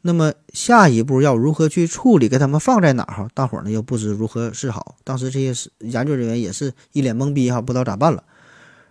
[0.00, 2.28] 那么下一步要如何去处理？
[2.28, 3.14] 给他们放在哪儿？
[3.14, 4.96] 哈，大伙儿呢又不知如何是好。
[5.04, 8.24] 当时这些研究人员也是一脸懵逼哈，不知道咋办了。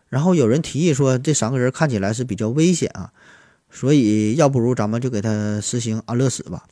[0.09, 3.11] 然后有人提议说，这三个人看起来是比较危险啊，
[3.73, 6.63] 所以要不如咱们就给他实行安乐死吧。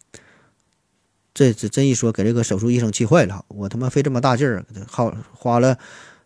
[1.34, 3.44] 这这真一说，给这个手术医生气坏了。
[3.48, 5.78] 我他妈费这么大劲儿，好花了。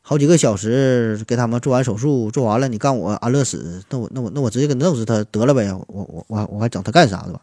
[0.07, 7.41] 好几个小时给他们做完手术，做完了，你干我安乐死，那我那我那我直接给弄死他得了呗，我我我我还整他干啥的吧？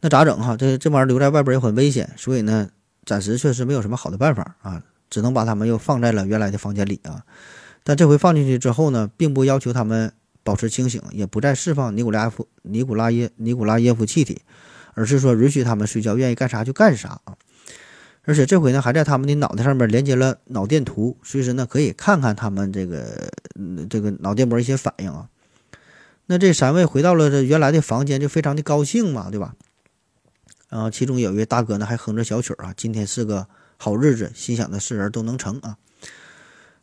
[0.00, 0.56] 那咋整哈？
[0.56, 2.70] 这这玩意儿留在外边也很危险，所以呢，
[3.04, 7.22] 暂时确实没有什么好的办法啊，只能把他们又放在了原来的房间里啊。
[7.84, 10.12] 但这回放进去之后呢，并不要求他们
[10.48, 14.40] 保持清醒，也不再释放尼古拉夫尼古拉耶尼古拉耶夫气体，
[14.94, 17.36] 而是说允许他们睡觉，愿意干啥就干啥啊。
[18.24, 23.30] 而且这回呢，还在他们的脑袋上面连接了脑电图，随时呢可以看看他们这个
[23.90, 25.28] 这个脑电波一些反应啊。
[26.24, 29.54] 那这三位回到了这原来的房间，就非常的高兴嘛，对吧？
[30.70, 35.76] 啊，其中有一位大哥呢还哼着小曲儿啊，今天是个好日子，心想的事儿都能成啊。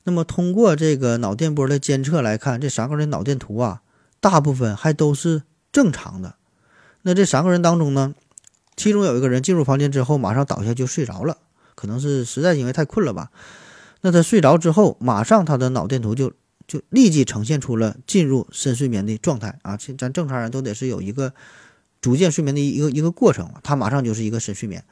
[0.05, 3.81] 那么通过这个脑电波的监测来看，这三个人脑电图啊，
[4.19, 6.35] 大部分还都是正常的。
[7.01, 8.15] 那这三个人当中呢？
[8.77, 11.37] 其中有一个人进入房间之后，马上倒下就睡着了，
[11.75, 13.31] 可能是实在因为太困了吧。
[14.01, 16.33] 那他睡着之后，马上他的脑电图就
[16.67, 19.77] 就立即呈现出了进入深睡眠的状态啊！
[19.97, 21.33] 咱正常人都得是有一个
[22.01, 24.83] 逐渐睡眠的一个一个过程，他马上就是一个深睡眠。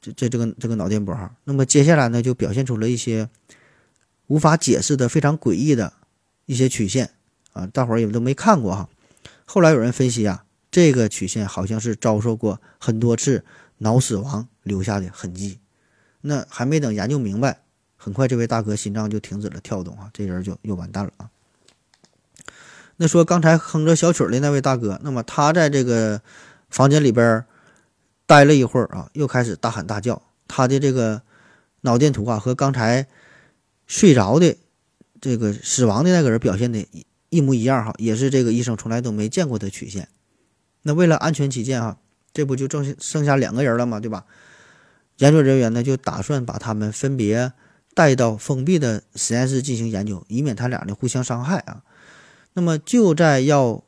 [0.00, 3.28] 这这这个这个脑电波哈，那么接下来呢，就表现出了一些
[4.28, 5.92] 无法解释的非常诡异的
[6.46, 7.10] 一些曲线
[7.52, 8.88] 啊，大伙儿也都没看过哈。
[9.44, 10.44] 后来有人分析啊。
[10.70, 13.42] 这个曲线好像是遭受过很多次
[13.78, 15.58] 脑死亡留下的痕迹，
[16.20, 17.62] 那还没等研究明白，
[17.96, 21.30] 很快这位大哥心脏就停止了跳动啊，这人就又完蛋了啊。
[22.96, 26.20] 那说刚才哼着小曲的那位大哥，那么他在这个
[26.68, 27.42] 房间里边
[28.26, 31.22] 待了一会儿啊，又开始大喊大叫，他的这个
[31.80, 33.06] 脑电图啊和刚才
[33.88, 34.56] 睡着的
[35.20, 40.08] 这个死亡的那个人表现的一一模一样哈，也是这个医生从来都没见过的曲线。
[40.82, 41.98] 那为了安全起见，哈，
[42.32, 43.98] 这不就剩剩下两个人了吗？
[43.98, 44.24] 对吧？
[45.16, 47.52] 研究人员呢就打算把他们分别
[47.92, 51.82] 带到封闭的实验室进行研究，以免他俩呢互相伤害啊。
[52.52, 53.82] 那么就在要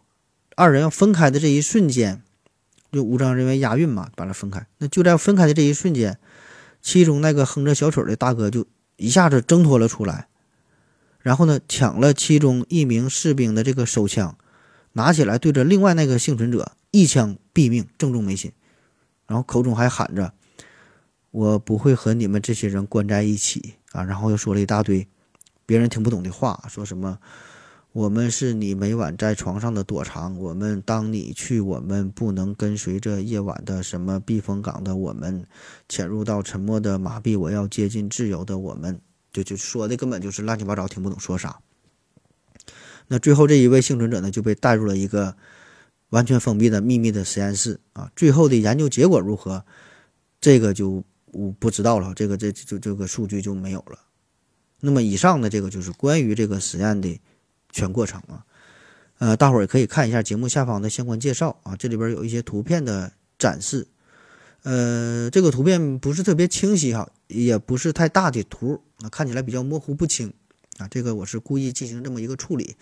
[0.56, 2.22] 二人要分开的这一瞬间，
[2.90, 4.66] 就无障人员押运嘛，把他分开。
[4.78, 6.18] 那就在分开的这一瞬间，
[6.82, 8.66] 其中那个哼着小曲的大哥就
[9.00, 10.28] 一下子挣脱了出来，
[11.20, 14.36] 然后呢抢了其中一名士兵的这个手枪，
[14.92, 16.72] 拿起来对着另外那个幸存者。
[16.92, 18.50] 一枪毙命，正中眉心，
[19.28, 20.34] 然后口中还喊着
[21.30, 25.06] ：“我不会和你们这些人关在一起啊！”然后又说了一大堆
[25.64, 27.20] 别人听不懂的话，说什么
[27.92, 35.46] ：“我们是你每晚在床上的躲藏，我们当你去，我们不能跟随着夜晚的什么避风港的我们，
[35.88, 39.00] 潜入到沉默的麻痹，我要接近自由的我们。”
[39.32, 41.60] 就就说的根本就是乱七八糟，听不懂说啥。
[43.08, 45.36] 那最后这一位幸存者呢，就被带入了一个。
[46.10, 49.64] 完全封闭的秘密的实验室啊，最后的研究结果如何？
[50.40, 53.96] 这个就我不知道了，这个这就这个数据就没有了。
[54.80, 57.20] 那么以上的这个就是关于这个实验的
[57.70, 58.44] 全过程啊。
[59.18, 63.86] 呃，大伙儿也可以看一下节目下方的相关介绍啊，这里边有一些图片的展示。
[64.62, 70.32] 呃，这个图片不是特别清晰哈，也不是太大的图啊，看起来比较模糊不清
[70.78, 70.88] 啊。
[70.88, 72.76] 这个我是故意进行这么一个处理。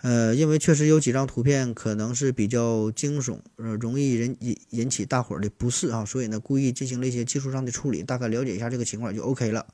[0.00, 9.66] 呃，因为确实有几张图片可能是比较惊悚，呃，容易引引引起大伙儿的不适啊，所以呢，故意进行了一些技术上的处理，大概了解一下这个情况就 OK 了。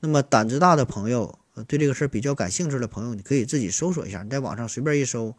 [0.00, 5.34] 那么胆子大的朋友，呃对这个事儿比较感兴趣的朋友，你可以自己搜索一下，你在网上随便一搜，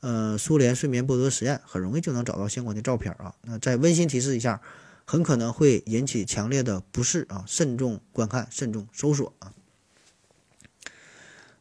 [0.00, 3.34] 呃，苏联睡眠剥夺实验，很容易就能找到相关的照片啊。
[3.42, 4.60] 那再温馨提示一下，
[5.04, 9.52] 很可能会引起强烈的不适啊，慎重观看，慎重搜索啊。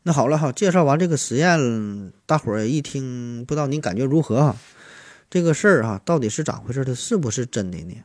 [0.03, 4.57] 那好了哈，介绍完这个实验，大伙儿一听，不知道您感觉如何哈？
[5.29, 6.83] 这个事儿哈，到底是咋回事？
[6.83, 8.03] 它是不是真的呢？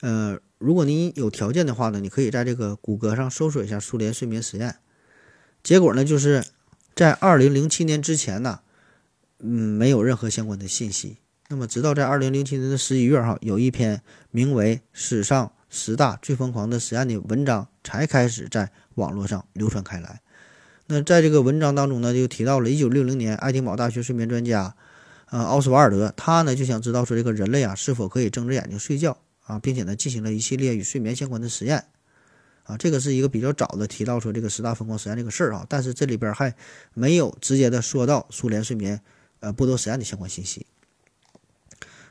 [0.00, 4.76] 呃，如果您有条件的话呢，你可以在这个谷歌上搜索一下苏联睡眠实验。
[5.62, 6.44] 结果呢，就是
[6.94, 8.60] 在二零零七年之前呢，
[9.40, 11.16] 嗯，没有任何相关的信息。
[11.48, 20.20] 那么，直到在二零零七年的十一月哈，有一篇名为《史上十大最疯狂的实验》的文章才开始在网络上流传开来。
[20.86, 24.74] 那在这个文章当中呢，就提到了1960年爱丁堡大学睡眠专家，
[25.30, 31.86] 呃，奥斯瓦尔德，他呢就想知道说这个人类啊是否可以睁着眼睛睡觉啊，并且呢进行了一系列与睡眠相关的实验，
[32.64, 36.54] 啊，这个是一个比较早的提到说这个十大疯狂实验这个事儿啊，但是这里边还
[36.92, 39.00] 没有直接的说到苏联睡眠
[39.40, 40.66] 呃剥夺实验的相关信息。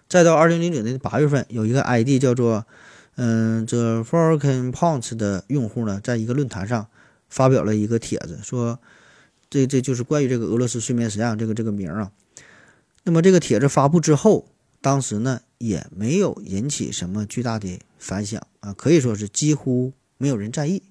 [0.08, 2.66] 再到2009年8月份，有一个 ID 叫做
[3.16, 6.88] 嗯 The Falcon Punch 的用户呢，在一个论坛上。
[7.28, 8.80] 发表了一个帖子，说
[9.50, 12.12] 这这就是关于这个俄罗斯睡眠实验这个这个名啊。
[13.04, 14.48] 那么这个帖子发布之后，
[14.80, 20.84] 当时呢也没有引起什么巨大的反响啊，可以说是几乎没有人在意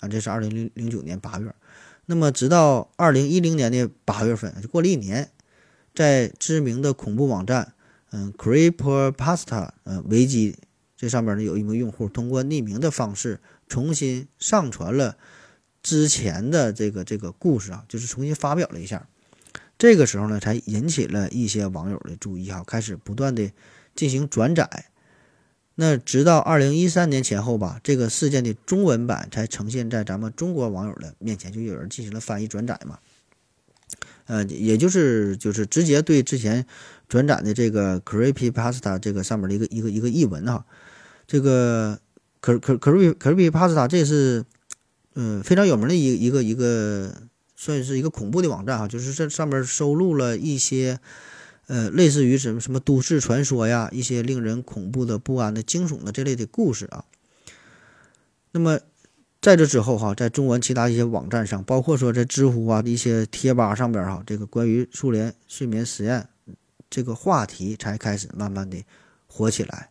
[0.00, 0.08] 啊。
[0.08, 1.54] 这是二零零零九年八月，
[2.06, 5.30] 那么直到二零一零年的八月份，就过了一年，
[5.94, 7.74] 在知名的恐怖网站
[8.10, 10.56] 嗯 Creepypasta 嗯维基
[10.96, 15.16] 这上边呢，有一名用户通过匿名的方式重新上传了。
[15.82, 19.08] 之前的这个这个故事啊，就是重新发表了一下，
[19.76, 23.50] 这个时候呢，才引起了一些网友的注意哈，开始不断的
[23.94, 24.86] 进行转载。
[25.74, 32.98] 那直到二零一三年前后吧，这个事件的中文版才呈现在咱们中国网友的面前，就有人进行了翻译转载嘛。
[34.26, 36.66] 呃，也就是就是直接对之前
[37.08, 40.64] 转载的这个 Creepypasta 这个上面的一个一个一个译文哈，
[41.26, 41.98] 这个
[42.40, 44.44] Cre Cre Creepy Creepypasta 这是。
[45.14, 47.14] 嗯，非常有名的一一个一个，
[47.54, 51.00] 算是一个恐怖的网站哈，就是这上面收录了一些，
[51.66, 57.04] 呃，类似于什么什么都市传说呀，一些令人恐怖的、不安的、惊悚的这类的故事啊。
[58.50, 58.80] 那么
[59.40, 66.28] 在这之后哈，在中文其他一些网站上，包括说在知乎啊一些贴吧上边哈，这个关于苏联睡眠实验
[66.90, 68.84] 这个话题才开始慢慢的
[69.26, 69.90] 火起来。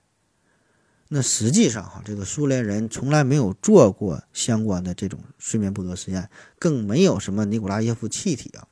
[1.07, 6.29] 那实际上哈，这个苏联人从来没有做过相关的这种睡眠剥夺实验，
[6.59, 8.67] 更没有什么尼古拉耶夫气体啊。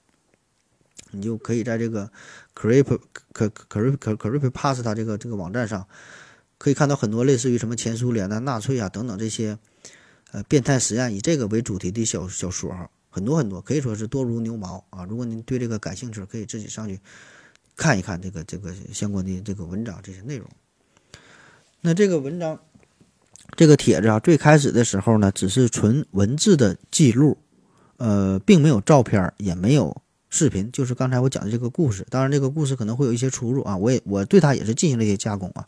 [1.11, 2.11] 你就可以在这个
[2.55, 2.99] Creep
[3.31, 5.87] 可可 Creep 可 Creep Pass 它这个这个网站上，
[6.57, 9.57] 可以看到很多类似于什么前苏联啊、纳粹啊等等这些
[10.31, 15.03] 呃变态实验以这个为主题的小小说哈，很多很多，可以说是多如牛毛啊。
[15.05, 16.99] 如果您对这个感兴趣，可以自己上去
[17.75, 20.47] 看一看这个这个相关的这个文章这些内容。
[21.81, 22.59] 那这个文章，
[23.55, 27.37] 这个帖子啊，最开始的时候呢，只是纯文字的记录，
[27.95, 32.05] 呃，并没有照片，也没有视频，就是刚才我讲的这个故事。
[32.09, 35.65] 当然，这个故事可能会有一些出入啊，我也我对它也是进行了一些加工啊。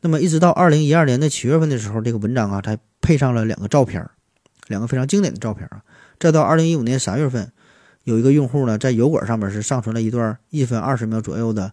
[0.00, 4.08] 那么，一直到二零一二年的七月份的时候，这个文章啊，才配上了两个照片，
[4.68, 5.82] 两个非常经典的照片啊。
[6.18, 7.52] 再到二零一五年三月份，
[8.04, 11.72] 有一个用户呢，在油管上面是上传了一段一分二十秒左右的。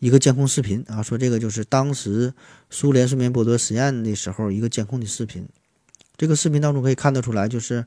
[0.00, 2.32] 一个监控视频啊，说这个就是当时
[2.70, 5.44] 苏联睡眠剥夺实验的时候一个监控的视频。
[6.16, 7.84] 这个视频当中可以看得出来，就是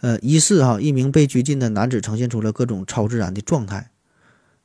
[0.00, 3.90] 呃，疑似哈一名被拘禁的男子呈现出了各种超自然的状态。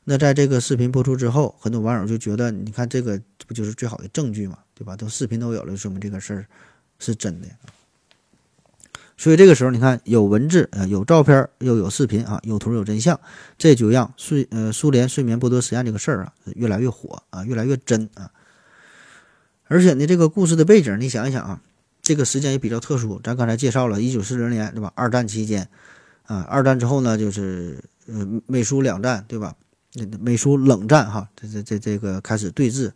[0.05, 4.95] 那在这个视频播出之后，很多网友就觉得，你看这个不就是最好的证据嘛，对吧？
[4.95, 6.45] 都视频都有了，说明这个事儿
[6.99, 7.47] 是真的。
[9.15, 13.17] 所以这个时候，你看有文字，呃，有照片，又有视频啊，有图有真相，
[13.57, 18.29] 这就让睡呃苏联睡眠剥夺实验这个事儿啊越来越火啊，越来越真啊。
[19.65, 21.61] 而且呢，这个故事的背景，你想一想啊，
[22.03, 23.19] 这个时间也比较特殊。
[23.23, 24.93] 咱刚才介绍了，一九四零年对吧？
[24.95, 25.67] 二战期间
[26.27, 29.55] 啊，二战之后呢，就是呃美苏两战对吧？
[30.19, 32.91] 美苏冷战哈，这这这这个开始对峙。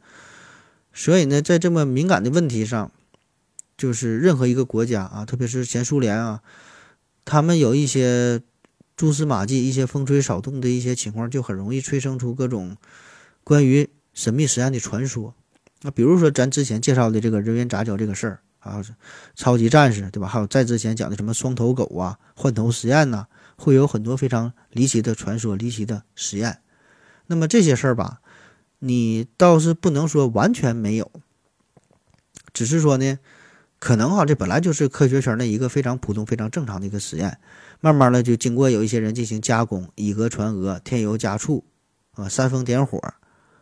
[0.94, 2.92] 所以呢，在这么敏感的问题上。
[3.78, 6.42] 就是任何一个国家啊，特别是前苏联啊，
[7.26, 8.42] 他们有一些
[8.96, 12.76] 蛛丝马迹、一些风吹草动的一些情况，就很容易催生出各种
[13.44, 15.36] 关于神秘实验的传说。
[15.84, 18.82] 那比如说咱之前介绍的这个人猿杂交这个事儿啊，
[19.36, 20.28] 超级战士对吧？
[20.28, 26.60] 还有在之前讲的什么双头狗啊、换头实验呐，会有很多非常离奇的传说、离奇的实验。
[27.28, 28.22] 那么这些事儿吧，
[28.80, 31.12] 你倒是不能说完全没有，
[32.54, 33.20] 只是说呢，
[33.80, 37.40] 可能哈，这本来就是科学圈的一个非常普通、非常正常的一个实验。
[37.80, 41.64] 慢慢的就经过有一些人进行加工，以讹传讹，添油加醋，
[42.14, 43.00] 啊，煽风点火，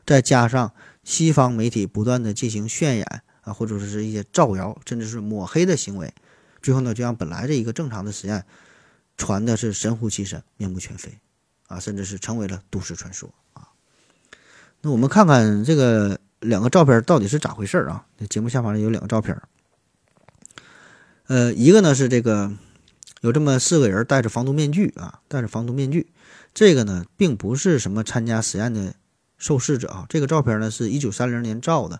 [0.05, 0.71] 再加上
[1.03, 6.13] 西方媒体不断的进行渲染啊，或者说是一些造谣，甚至是抹黑的行为，
[6.61, 8.43] 最后呢，就让本来这一个正常的实验
[9.15, 11.17] 传的是神乎其神、面目全非，
[11.67, 13.69] 啊，甚至是成为了都市传说啊。
[14.81, 18.05] 那我们看看这个两个照片到底是咋回事啊？
[18.17, 19.41] 那节目下方有两个照片，
[21.27, 22.51] 呃，一个呢是这个。
[23.21, 26.11] 有这么四个人戴着防毒面具啊，戴着防毒面具，
[26.53, 28.93] 这个呢并不是什么参加实验的
[29.39, 30.05] 受试者啊。
[30.07, 31.99] 这个照片呢是一九三零年照的，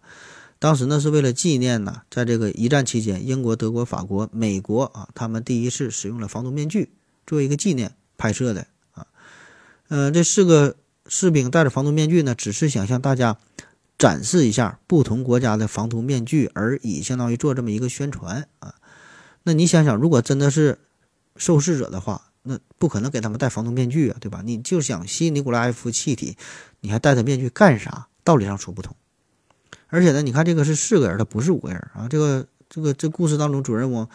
[0.58, 6.92] 当时呢是为了纪念呢，在这个一战期间，英国、德国、法国、美国啊，他们第一次使用了防毒面具，
[7.28, 9.06] 作为一个纪念拍摄的啊。
[9.90, 10.76] 嗯，这四个
[11.08, 13.38] 士兵戴着防毒面具呢，只是想向大家
[13.98, 18.76] 展示一下不同国家的防毒面具而已，相当于做这么一个宣传啊。
[19.44, 20.80] 那你想想，如果真的是
[21.36, 24.42] 受试者的话，那不可能给他们戴防毒面具啊，对吧？
[24.44, 26.36] 你就想吸尼古拉埃夫气体，
[26.80, 28.08] 你还戴他面具干啥？
[28.24, 28.96] 道理上说不通。
[29.96, 32.08] 而且呢，你看这个是四个人，他不是五个人啊。
[32.10, 34.08] 这个这个这故事当中主人公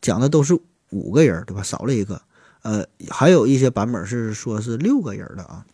[0.00, 0.56] 讲的都是
[0.90, 1.62] 五个人，对吧？
[1.62, 2.22] 少了一个。
[2.62, 5.66] 呃，还有一些版本是说是六个人的啊，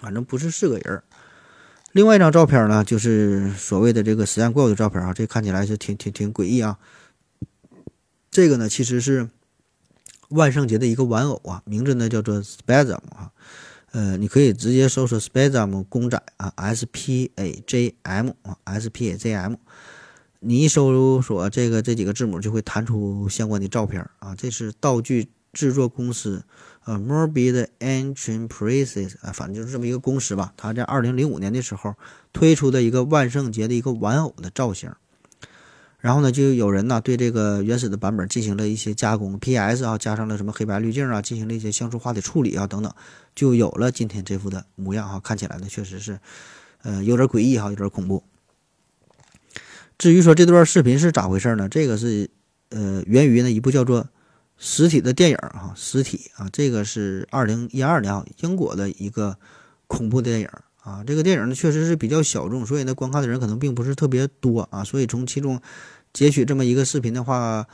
[0.00, 1.02] 反正不是四个人。
[1.92, 6.78] 另外一张照片呢，就是所谓的这个实验怪物的照片啊，这看起来是挺挺挺诡异啊。
[8.30, 9.28] 这个呢，其实是。
[10.30, 13.30] 万圣节的一个玩偶啊，名字呢叫做 Spazm 啊，
[13.96, 19.54] 呃，你可以直接搜索 Spazm 公仔啊，S P A J M 啊，S P A J M，
[20.40, 24.34] 你一搜索这个这几个字母就会弹出相关的照片啊。
[24.34, 26.44] 这是道具制作公司
[26.84, 30.52] 呃 Morbid Enterprises 啊，反正就是这么一个公司吧。
[30.58, 31.94] 它在二零零五年的时候
[32.34, 34.92] 推出的一个万圣节的一个玩偶的造型。
[35.98, 42.92] 然后呢，就有人呢对这个原始的版本进行了一些加工，PS 啊，加上了什么黑白滤镜啊，进行了一些像素化的处理啊，等等，
[43.34, 45.18] 就有了今天这副的模样哈。
[45.18, 46.20] 看起来呢，确实是，
[46.82, 48.22] 呃，有点诡异哈，有点恐怖。
[49.98, 51.68] 至于说这段视频是咋回事呢？
[51.68, 52.28] 这个是，
[52.68, 54.04] 呃，源于呢一部叫做
[54.58, 59.38] 《实体》的电影哈，《实体》啊，这个是二零一二年啊，英国的一个
[59.86, 60.48] 恐怖电影
[60.86, 61.02] 啊。
[61.04, 64.84] 这个电影呢确实是比较小众，所以呢观看的人可能并不是特别多啊。
[64.84, 65.60] 所以从其中。
[66.12, 67.66] 截取这么一个视频的话，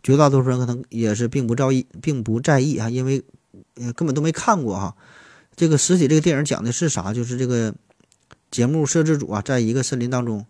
[0.00, 3.20] 绝大多数人可能也是并不在意，并不在意啊，因为
[3.74, 4.94] 呃根本都没看过哈。
[5.56, 7.12] 这个实体这个电影讲的是啥？
[7.12, 7.74] 就是这个
[8.48, 10.46] 节目摄制组啊，在一个森林当中，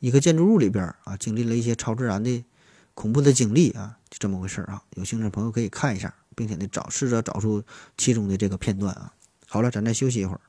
[0.00, 2.44] 一个建筑物里边啊，经历了一些超自然的
[2.92, 4.82] 恐怖的经历啊，就这么回事啊。
[4.96, 7.62] 有兴趣的朋友可以看一下，并且呢找试着找出
[7.96, 9.10] 其中的这个片段啊。
[9.48, 10.40] 好了，咱再休息一会儿。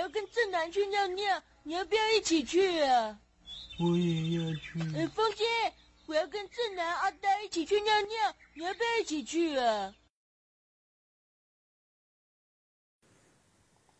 [0.00, 3.18] 我要跟正南去尿尿，你要不要一起去啊？
[3.78, 4.80] 我也要去。
[4.96, 5.44] 呃，风心，
[6.06, 9.94] 我要跟正南、阿呆一起去尿尿，你要不要一起去啊？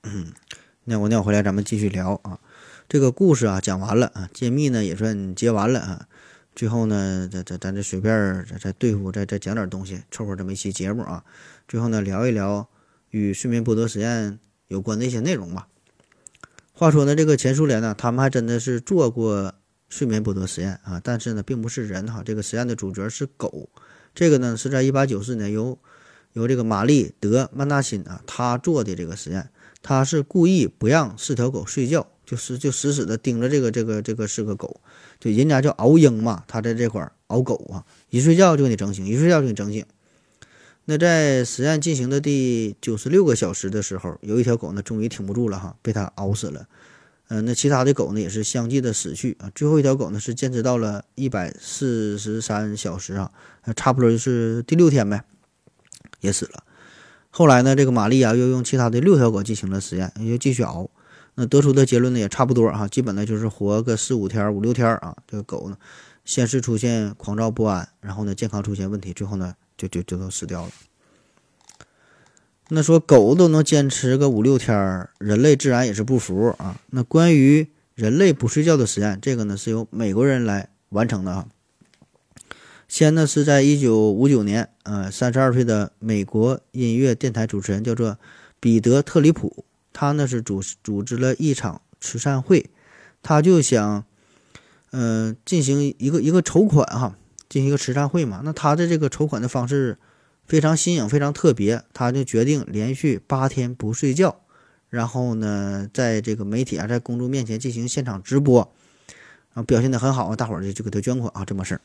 [0.05, 0.32] 嗯，
[0.84, 2.40] 尿过尿回来，咱们继续聊啊。
[2.88, 6.09] 这个故事啊讲完了啊，揭秘呢也算揭完了啊。
[6.55, 11.22] 最后呢，咱咱咱这随便再再对付再再讲点东西，凑合这么一期节目啊。
[11.68, 12.66] 最后呢，聊一聊
[13.11, 15.68] 与睡眠剥夺实验有关的一些内容吧。
[16.81, 19.53] 话说呢，这个前苏联呢，他们还真的是做过。
[19.91, 22.22] 睡眠剥夺实验啊，但是呢，并不是人哈。
[22.24, 23.68] 这个实验的主角是狗。
[24.14, 25.78] 这个呢，是在一八九四年由
[26.33, 29.51] 由这个玛丽德曼纳辛啊，他做的这个实验。
[29.83, 34.81] 他是故意不让四条狗睡觉，就是就死死的盯着这个这个这个是个狗。
[35.18, 39.85] 就人家叫熬鹰嘛，他在这块儿熬狗啊，一睡觉就给你整醒，一睡觉就给你整醒。
[40.91, 46.66] 那在实验进行的第九十六个小时的时候，有一条狗呢，终于挺不住了哈，被它熬死了。
[47.28, 49.49] 嗯，那其他的狗呢也是相继的死去啊。
[49.55, 53.30] 最后一条狗呢是坚持到了一百四十三小时啊，
[53.76, 55.22] 差不多就是第六天呗，
[56.22, 56.64] 也死了。
[57.30, 60.91] 后来呢，这个玛丽啊又用其他的六条狗进行了实验，又继续熬，
[61.36, 65.16] 那得出的结论呢也差不多啊，基本呢就是活个四五天、五六天啊。
[65.28, 65.76] 这个狗呢，
[66.24, 70.72] 先是出现狂躁不安，然后呢健康出现问题，最后呢就就就都死掉了。
[72.68, 76.81] 那说狗都能坚持个五六天儿，人类自然也是不服啊。
[76.91, 81.49] 那关于人类不睡觉的实验，这个呢是由美国人来完成的啊。
[82.87, 88.18] 先呢是在一九五九年，呃，三十二岁的美国音乐电台主持人叫做
[88.59, 92.70] 彼得特里普，他呢是组组织了一场慈善会，
[93.22, 94.05] 他就想，
[94.91, 97.16] 呃，进行一个一个筹款哈，
[97.51, 98.40] 进行一个慈善会嘛。
[98.42, 99.98] 那他的这个筹款的方式。
[100.46, 104.40] 非常新颖，非常特别，他就决定连续八天不睡觉，
[104.88, 108.72] 然后呢，在这个媒体啊，在公众面前进行现场直播，
[109.55, 111.80] 啊，表现的很好啊，大伙儿就就给他捐款啊，这么事儿。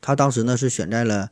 [0.00, 1.30] 他当时呢是选在了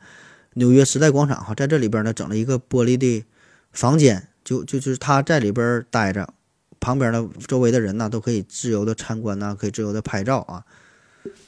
[0.52, 3.24] 纽约时代广场哈，在这里边呢整了一个玻璃的
[3.72, 6.34] 房间，就就就是他在里边待着，
[6.78, 10.62] 旁边的周围的人呢都可以自由的参观呐，可以自由的拍照啊。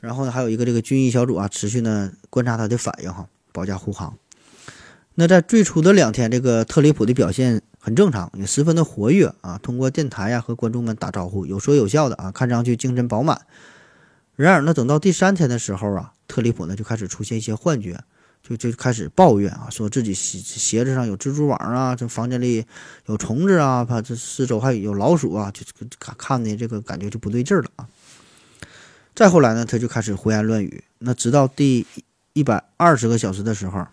[0.01, 4.17] 然后呢，还有一个这个军医小组啊，持续呢观察他的反应哈，保驾护航。
[5.17, 13.43] 那在最初的两天，这个特里普的表现很正常，也十分的活跃啊，通过电台呀和观众们打招呼，有说有笑的啊，看上去精神饱满。
[14.37, 18.01] 然而呢，等到第三天的时候啊，特里普呢就开始出现一些幻觉，
[18.43, 22.65] 就就开始抱怨啊，说自己鞋鞋子上有蜘蛛网啊，这房间里
[23.07, 25.63] 有虫子啊，怕这四周还有老鼠啊，就
[25.99, 27.87] 看看的这个感觉就不对劲了啊。
[29.15, 30.85] 再后来呢，他就开始胡言乱语。
[30.99, 31.87] 那直到第
[32.33, 33.87] 一百二十个小时的时候，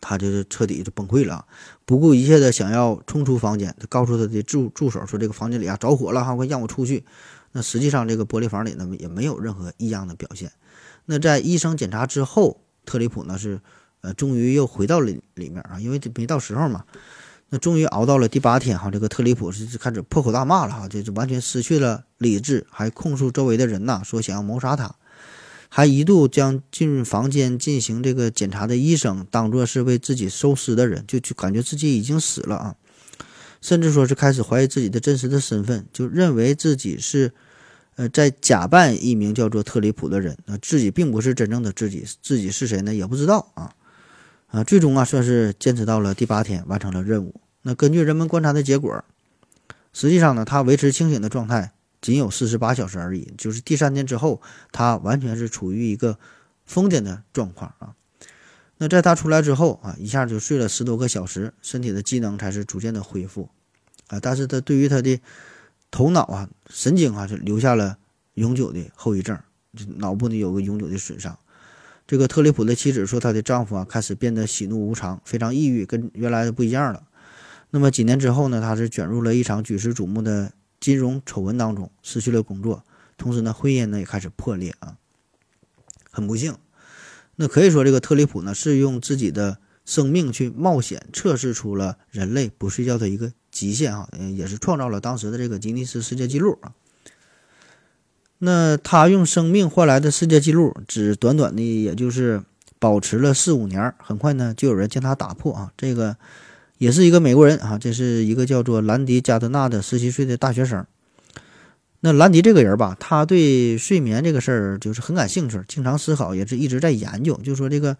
[0.00, 1.44] 他就是彻底就崩溃了，
[1.84, 3.74] 不顾一切的想要冲出房间。
[3.78, 7.04] 他告诉他的助助手说：“这个房间里啊着火了哈，快让我出去。”
[7.52, 10.50] 那实际上这个玻璃房里呢也没有任何异样的表现。
[11.06, 13.60] 那在医生检查之后，特里普呢是
[14.00, 16.84] 呃终于又回到了里面啊，因为没到时候嘛。
[17.52, 24.94] 那终于熬到了第八天哈，这个特里普是开始破口大骂了哈，这是完全失去了理智，还控诉周围的人呐，说想要谋杀他，
[25.68, 32.76] 还一度将进入房间进行这个检查的医生当作是为自己收尸的人，就就感觉自己已经死了啊，
[33.60, 37.32] 甚至说是开始怀疑自己的真实的身份，就认为自己是
[37.96, 43.74] 呃在假扮一名叫做特里普的人，那自己并不是真正的自己，自己是谁呢也不知道啊。
[44.50, 47.40] 啊，最终啊，算是坚持到了第八天，完成了任务。
[47.62, 49.04] 那根据人们观察的结果，
[49.92, 53.32] 实际上呢，他维持清醒的状态仅有四十八小时而已。
[53.38, 54.42] 就是第三天之后，
[54.72, 56.18] 他完全是处于一个
[56.64, 57.94] 疯癫的状况啊。
[58.78, 63.50] 那在他出来之后啊，一下就睡了十多个小时，身体的机能才是逐渐的恢复
[64.08, 64.18] 啊。
[64.20, 65.20] 但是他对于他的
[65.92, 67.98] 头脑啊、神经啊，就留下了
[68.34, 69.38] 永久的后遗症，
[69.76, 71.38] 就脑部呢有个永久的损伤。
[72.10, 77.04] 这个特里普的妻子说，她的丈夫啊开始变得喜怒无常，非常抑郁，跟原来的不一样了。
[77.70, 82.84] 那么几年之后呢，他是卷入了一场举世瞩目的金融丑闻当中，失去了工作，
[83.16, 84.96] 同时呢，婚姻呢也开始破裂啊，
[86.10, 86.56] 很不幸。
[87.36, 96.72] 那可以说，这个特里普呢是用自己的生命去冒险，测试出了人类不睡觉的一个极限啊，也是创造了当时的这个吉尼斯世界纪录啊。
[98.42, 102.42] 那他用生命换来的世界纪录，只短短的也就是
[102.78, 105.70] 保持了四五年，很快呢就有人将他打破啊。
[105.76, 106.16] 这个
[106.78, 110.86] 也是一个美国人啊，这是一个叫做兰迪加德纳的十七岁的大学生。
[112.00, 117.38] 那兰迪这个人吧，他对睡眠这个事儿就是很感兴趣，经常思考，也是一直在研究。
[117.44, 117.94] 就说这个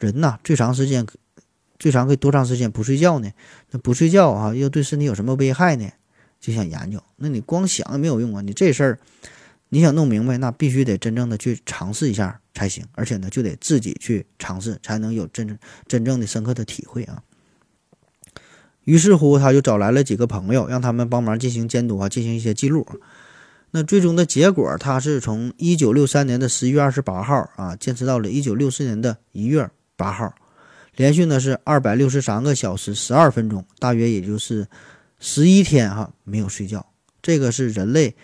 [0.00, 1.06] 人呐，最长时间
[1.78, 3.30] 最长可以多长时间不睡觉呢？
[3.70, 5.88] 那不睡觉啊，又对身体有什么危害呢？
[6.40, 7.00] 就想研究。
[7.18, 8.98] 那你光想也没有用啊，你这事儿。
[9.76, 17.22] 你想弄明白，那必须得真正的去尝试一下才行，而且呢，就得自己去尝试，才能有真真正的深刻的体会啊。
[18.84, 22.86] 于是乎，他就找来了几个朋友，让他们帮忙进行监督啊，进行一些记录。
[23.72, 30.34] 那最终的结果，他是从一九六三年的十一月二十八号啊，坚持到了一九六四年的一月八号，
[30.94, 34.66] 连续呢是二百六十三个小时十二分钟，大约也就是
[35.20, 36.86] 十一天哈没有睡觉。
[37.20, 38.16] 这个是人类。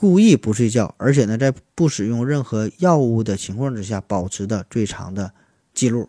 [0.00, 5.32] 故意不睡觉，而且呢，在不使用任何药物的情况之下保持的最长的
[5.74, 6.08] 记录。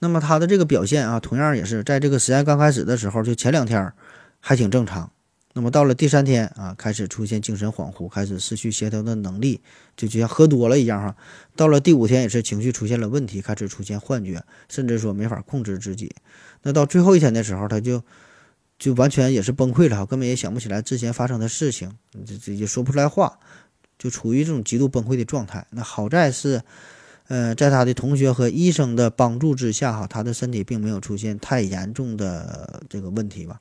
[0.00, 3.92] 那么他的这个表现啊，同样也是在这个实验刚开始的时候，就前两天
[4.40, 5.12] 还挺正常。
[5.52, 9.60] 那么到了第三天啊，开始出现精神恍惚，开始失去协调的能力，
[9.96, 11.14] 就就像喝多了一样哈。
[11.54, 16.12] 到了第五天也是情绪出现了问题，开始出现幻觉，甚至说没法控制自己。
[16.62, 18.02] 那到最后一天的时候，他就。
[18.78, 21.92] 就完全也是崩溃了哈，根本也想不起来之前发生的事情，
[22.26, 23.38] 这这也说不出来话，
[23.98, 25.66] 就处于这种极度崩溃的状态。
[25.70, 26.62] 那好在是，
[27.28, 33.60] 呃，在他的同学和医生的帮助之下哈，他的身体并没有出现太严重的这个问题吧。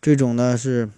[0.00, 0.90] 最终呢是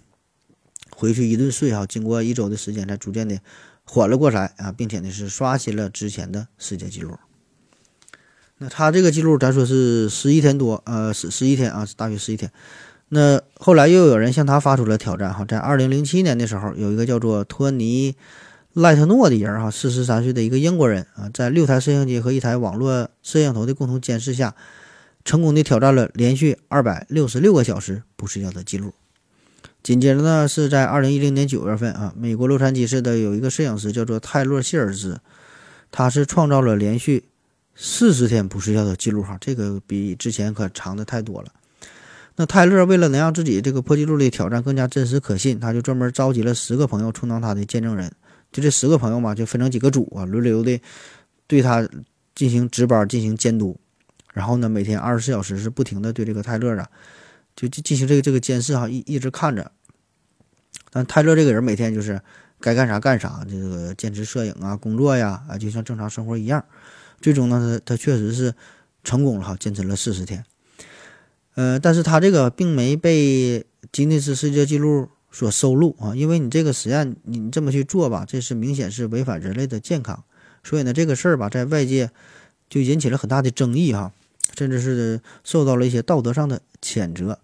[0.91, 3.39] 回去一顿睡哈，经过一周的时间才逐渐的
[3.85, 7.17] 缓了过来啊，并且呢是刷新了之前的世界纪录。
[8.57, 12.51] 那他这个记录咱说是十一天多，呃，十十一天啊，大约十一天。
[13.15, 18.13] 那后来又有人向他发出了挑战，哈，在二零零七年的时候，有一个叫做托尼
[18.73, 24.53] 赖特诺的人，哈，四十三岁的一个英国人啊，在六台摄像机和一台网络摄像头的共同监视下，
[25.23, 28.93] 成功的挑战了连续二百六十六个小时不睡觉的记录。
[29.81, 35.21] 紧接着呢，是在二零一零年九月份啊，美国洛杉矶市的有一个摄影师叫做泰勒希尔兹，
[35.89, 37.29] 他是创造了连续
[37.75, 41.49] 四十天不睡觉的记录哈，这个比之前可长的太多了。
[42.37, 48.11] 那泰勒为了能让自己这个破纪录的挑战更加真实可信，他就专门召集了十个朋友充当他的见证人。
[48.51, 50.81] 就这十个朋友嘛，就分成几个组啊，轮流的
[51.47, 51.87] 对他
[52.33, 53.77] 进行值班、进行监督。
[54.33, 56.89] 然后呢，每天二十四小时是不停的对这个泰勒啊，
[57.55, 59.71] 就进进行这个这个监视哈，一一直看着。
[60.91, 62.21] 但泰勒这个人每天就是
[62.59, 66.63] 该干啥干啥，这个坚持摄影啊、工作呀，啊，就像正常生活一样。
[67.21, 68.53] 最终呢，他他确实是
[69.05, 70.43] 成功了哈，坚持了四十天。
[71.55, 80.23] 呃，但是他这个并没被吉尼斯世界纪录所收录啊，因为你这个实验你这么去做吧，这是明显是违反人类的健康，
[80.63, 82.09] 所以呢，这个事儿吧，在外界
[82.69, 84.11] 就引起了很大的争议哈，
[84.57, 87.39] 甚至是受到了一些道德上的谴责，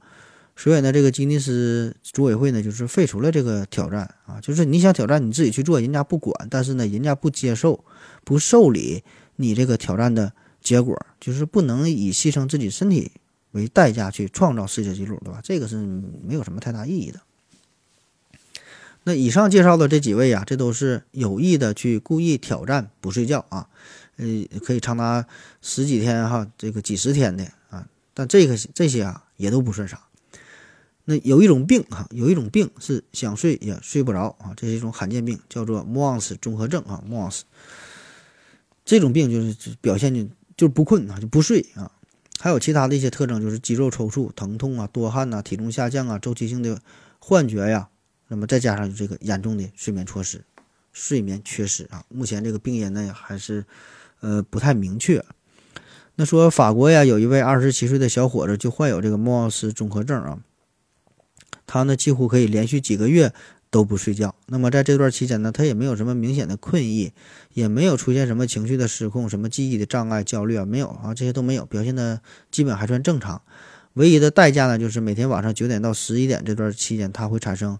[0.57, 7.83] 所以呢，这个吉尼斯组委会呢，就是废除了这个挑战啊，就是你想挑战你自己去做，人家不管，但是呢，人家不接受、
[8.25, 9.03] 不受理
[9.37, 13.11] 你这个挑战的结果，就是不能以牺牲自己身体。
[13.51, 15.39] 为代价去创造世界纪录，对吧？
[15.43, 17.19] 这个是没有什么太大意义的。
[19.03, 23.67] 那以上介绍的这几位啊，这都是有意的去故意挑战不睡觉啊，
[24.17, 24.25] 呃，
[24.63, 25.25] 可以长达
[25.61, 27.87] 十几天哈，这个几十天的啊。
[28.13, 29.99] 但这个这些啊，也都不算啥。
[31.05, 37.41] 那有一种病哈，有一种病是想睡也睡不着啊，这是一种罕见病，叫做 Mons 综合症啊，，Mons。
[38.85, 40.23] 这种病就是表现就
[40.55, 41.91] 就是不困啊，就不睡啊。
[42.41, 46.81] 还有其他的一些特征，就是肌肉抽搐、疼痛啊、多汗呐、体重下降啊、周期性的
[47.19, 47.89] 幻觉呀，
[48.29, 50.43] 那么再加上这个严重的睡眠缺失、
[50.91, 52.03] 睡眠缺失啊。
[52.09, 53.63] 目前这个病因呢还是
[54.21, 55.23] 呃不太明确。
[56.15, 60.39] 那说法国呀，有一位二十七岁的小伙子就患有这个莫奥斯综合症啊，
[61.67, 63.31] 他呢几乎可以连续几个月。
[63.71, 67.13] 都不睡觉，那么在这段期间呢，他也没有什么明显的困意，
[67.53, 73.41] 也没有出现什么情绪的失控、什么记忆的障碍、焦虑啊，没有啊，这些都没有，表现的基本还算正常。
[73.93, 77.79] 唯一的代价呢，就是每天晚上九点到十一点这段期间，他会产生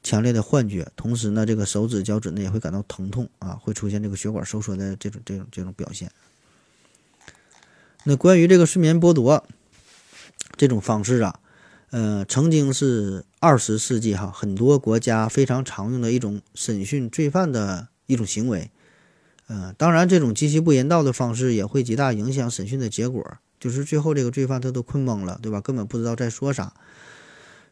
[0.00, 6.08] 强烈的幻觉，同时呢，这个手指、脚趾呢也会感到疼痛啊，会出现这个血管收缩的这种、这种、这种表现。
[8.04, 9.44] 那关于这个睡眠剥夺
[10.56, 11.40] 这种方式啊。
[11.90, 18.70] 呃，曾经是二十世纪哈，很多国家非常常用的一种审讯罪犯的一种行为。
[19.48, 23.20] 呃，当然，这种极其不人道的方式也会极大影响审讯的结果，
[23.58, 25.60] 就是最后这个罪犯他都困懵了，对吧？
[25.60, 26.72] 根本不知道在说啥。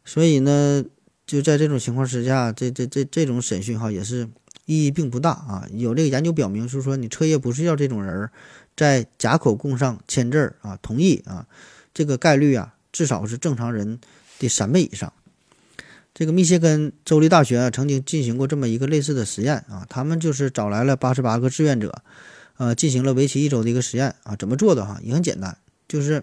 [0.04, 0.84] 所以呢，
[1.24, 4.28] 就在这种情况之下，这这这这种审讯哈也是
[4.66, 5.68] 意义并不大啊。
[5.72, 8.28] 有这个研究表明，就是说你彻夜不睡觉这种人，
[8.76, 11.46] 在假口供上签字儿啊，同意啊，
[11.94, 12.74] 这个概率啊。
[12.90, 14.00] 至少是正常人
[14.40, 15.12] 的三倍以上。
[16.20, 22.02] 这个密歇根州立大学啊，曾经进行过这么一个类似的实验啊，他们就是找来了八十八个志愿者，
[22.58, 24.36] 呃，进行了为期一周的一个实验啊。
[24.36, 25.00] 怎么做的哈？
[25.02, 25.56] 也很简单，
[25.88, 26.22] 就是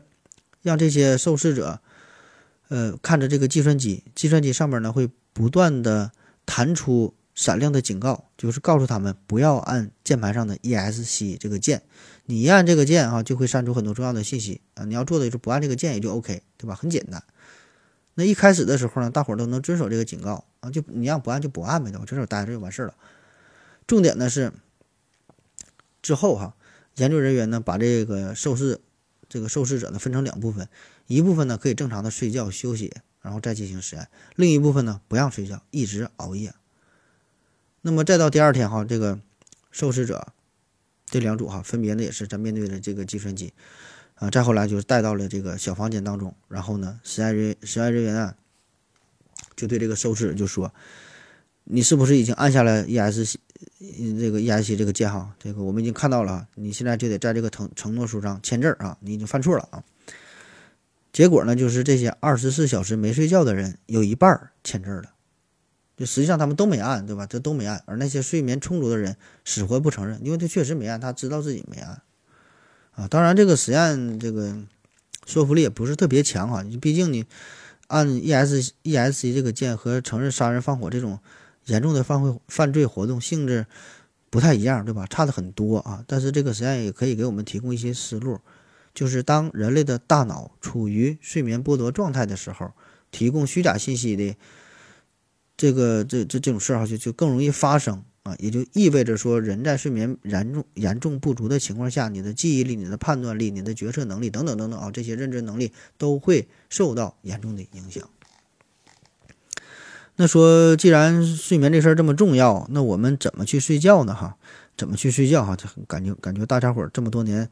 [0.61, 1.79] 让这些受试者，
[2.67, 6.11] 呃，看着这个计算机，计算机上面呢会不断的
[6.45, 11.81] 弹出闪亮的警告，就是告诉他们不要按键盘上的 ESC 这个键。
[12.27, 14.85] 你一按这个键啊，就会删除很多重要的信息啊！
[14.85, 16.75] 你要做的就是不按这个键也就 OK，对吧？
[16.75, 17.23] 很简单。
[18.20, 22.05] 那一开始的时候呢，大伙儿都能遵守这个警告啊，就你让不按就不按呗，对吧？
[22.05, 22.95] 遵守待着就完事儿了。
[23.86, 24.51] 重点呢是
[26.01, 26.55] 之后哈，
[26.95, 28.82] 研究人员呢把这个受试
[29.30, 30.68] 这个受试者呢分成两部分，
[31.05, 32.91] 一部分呢可以正常的睡觉休息，
[33.22, 34.05] 然后再进行实验；
[34.36, 36.55] 另一部分呢不让睡觉，一直熬夜。
[37.82, 39.20] 那么再到第二天哈，这个
[39.72, 40.34] 受试者。
[41.09, 43.53] 这两组哈，分别呢也是在面对着这个计算机，
[44.18, 48.36] 啊，再后来就是带到了这个小房间当中，然后呢，实验人实验人员啊，
[49.55, 50.74] 就对这个受试就说
[51.65, 53.36] ：“你是不是已经按下了 ESC
[54.20, 55.36] 这个 ESC 这个键哈？
[55.39, 59.84] 这个我们已经看到了，你现在就得在这个承承诺书上签字啊，你已经犯错了啊。”
[61.13, 65.13] 结果呢，就是这些二十四小时没睡觉的人有一半签字了。
[65.95, 67.26] 就实际上他们都没按，对吧？
[67.26, 71.99] 这都没按，而那些睡眠充足的人死活不承认，因为他确实没按，他知道自己没按，
[72.97, 74.57] 啊，当然这个实验这个
[75.27, 77.25] 说服力也不是特别强哈，毕竟你
[77.85, 81.19] 按 E S E S C 这个键和承认杀人放火这种
[81.65, 83.67] 严重的犯罪犯罪活动性质
[84.31, 85.05] 不太一样，对吧？
[85.05, 86.03] 差的很多啊。
[86.07, 88.39] 但是这个实验也可以给我们提供一些思路，
[88.95, 92.71] 就是当人类的大脑处于睡眠剥夺状态的时候，
[93.11, 94.35] 提供虚假信息的。
[95.55, 108.07] 这个这这这种事儿哈，就就更容易发生啊，也就意味着说，人在睡眠严重严重不足的情况下，你的记忆力、你的判断力、你的决策能力等等等等啊，这些认知能力都会受到严重的影响。
[110.17, 114.13] 那说，既然睡眠这事儿这么重要，那我们怎么去睡觉呢？
[114.13, 114.36] 哈，
[114.75, 115.45] 怎么去睡觉？
[115.45, 117.49] 哈，就感觉感觉大家伙儿这么多年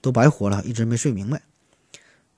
[0.00, 1.42] 都白活了，一直没睡明白。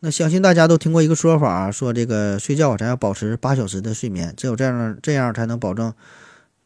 [0.01, 5.93] 那相信大家都听过一个说法，说这个睡觉咱要保持八小时的睡眠，只有这样这样才能保证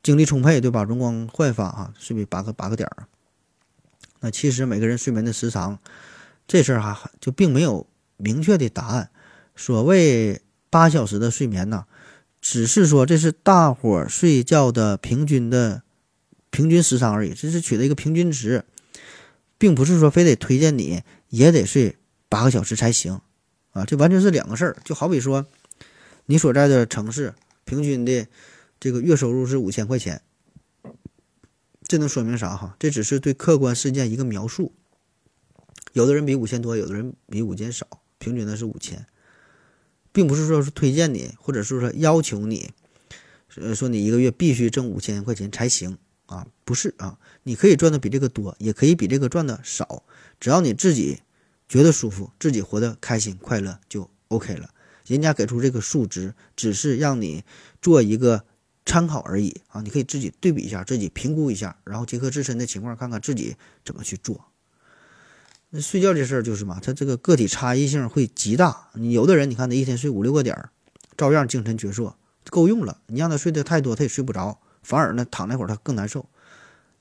[0.03, 0.85] 精力充沛，对吧？
[0.85, 3.07] 容光焕发啊，睡眠八个八个点儿。
[4.21, 5.79] 那其实每个人睡眠的时长，
[6.47, 7.87] 这事儿哈就并没有
[8.17, 9.11] 明确的答案。
[9.55, 10.41] 所谓
[10.71, 11.85] 八小时的睡眠呢，
[12.41, 15.83] 只是说这是大伙儿睡觉的平均的
[16.51, 18.65] 平均时长而已，这是取的一个平均值，
[19.59, 21.97] 并不是说非得推荐你也得睡
[22.29, 23.21] 八个小时才行。
[23.73, 24.77] 啊，这完全是两个事儿。
[24.85, 25.47] 就好比说，
[26.27, 27.35] 你所在的城市
[27.65, 28.27] 平均的
[28.81, 30.23] 这个月收入是五千块钱，
[31.83, 32.77] 这能说明啥哈？
[32.79, 34.73] 这只是对客观事件一个描述。
[35.93, 37.87] 有的人比五千多，有的人比五千少，
[38.19, 39.07] 平均的是五千，
[40.13, 42.71] 并不是说是推荐你，或者是说要求你，
[43.57, 46.47] 呃，说你一个月必须挣五千块钱才行啊？
[46.65, 50.05] 不是啊，你可以赚的比这个多，也可以比这个赚的少，
[50.41, 51.21] 只要你自己。
[51.71, 54.71] 觉得舒服，自己活得开心快乐就 OK 了。
[55.05, 57.45] 人家给出这个数值，只是让你
[57.83, 58.47] 做一个
[58.89, 59.83] 参考而已啊！
[59.83, 64.47] 你可以自己对比一下，自己评估一下，然后结合自身的情况，看看自己怎么去做。
[65.69, 68.89] 那睡觉这事儿就是嘛，它这个个体差异性会极大。
[68.95, 70.71] 你有的人，你看他一天睡五六个点儿，
[71.19, 72.15] 照样精神矍铄，
[72.49, 73.03] 够用了。
[73.09, 76.27] 你让他睡得太多，他也睡不着，反而呢躺那会儿他更难受。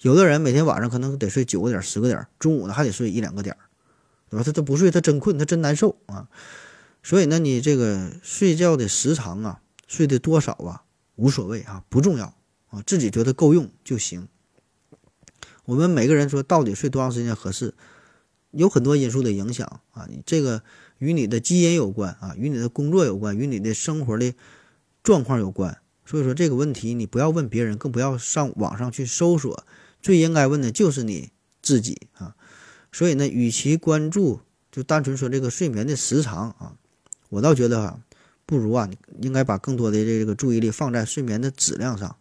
[0.02, 3.60] 有的人每天晚上可能得睡九个点、十个点，中午呢还得睡一两个点儿。
[4.30, 4.44] 对吧？
[4.44, 6.28] 他他不睡，他真困，他真难受啊。
[7.02, 10.84] 所以呢，你这个睡觉的时长啊，睡的多少啊，
[11.18, 12.34] 无所谓啊，不重要
[12.70, 14.30] 啊，自己觉得够用就行。
[15.66, 17.74] 我们每个人说到底睡多长时间合适，
[18.52, 20.08] 有很多因素的影响啊。
[20.10, 20.64] 你这个
[21.00, 24.34] 与你的基因有关啊，与你的工作有关，与你的生活的
[25.04, 25.78] 状况有关。
[26.06, 29.66] 所以说这个问题，你不要问别人，更不要上网上去搜索，
[30.02, 32.38] 最应该问的就是你自己啊。
[32.94, 34.40] 所以呢，与其关注
[34.72, 36.78] 就单纯说这个睡眠的时长啊，
[37.28, 38.00] 我倒觉得哈，
[38.48, 42.16] 不如啊，你应该把更多的这个注意力放在睡眠的质量上，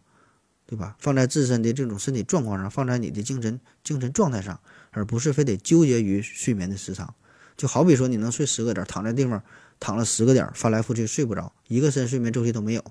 [0.67, 0.95] 对吧？
[0.99, 4.59] 放在自身的这种身体状况上，放在你的精神精神状态上，
[4.91, 7.15] 而不是非得纠结于睡眠的时长。
[7.55, 9.41] 就好比说，你能睡十个点，躺在地方
[9.79, 12.83] 躺了十个点，翻来覆去睡不着，一个深睡眠周期都没有，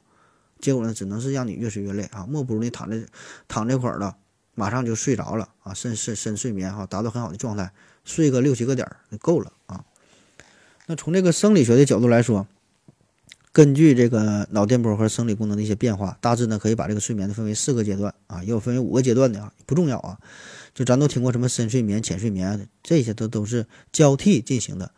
[0.58, 2.26] 结果呢，只能是让你越睡越累啊！
[2.26, 3.06] 莫不如你躺在
[3.46, 4.16] 躺这块儿了。
[4.58, 7.70] 马上就睡着了啊，深深深睡眠哈，达到很好的状态，
[8.04, 9.84] 睡个六七个点就够了啊。
[10.86, 12.48] 那从这个生理学的角度来说，
[13.56, 20.18] 根据这个脑电波和生理功能的一些变化，大致呢可以把这个睡眠呢分为四个阶段啊，也有分为五个阶段的啊，不重要啊。
[20.74, 24.92] 就咱都听过什么深睡眠、浅睡眠，这些都都是交替进行的。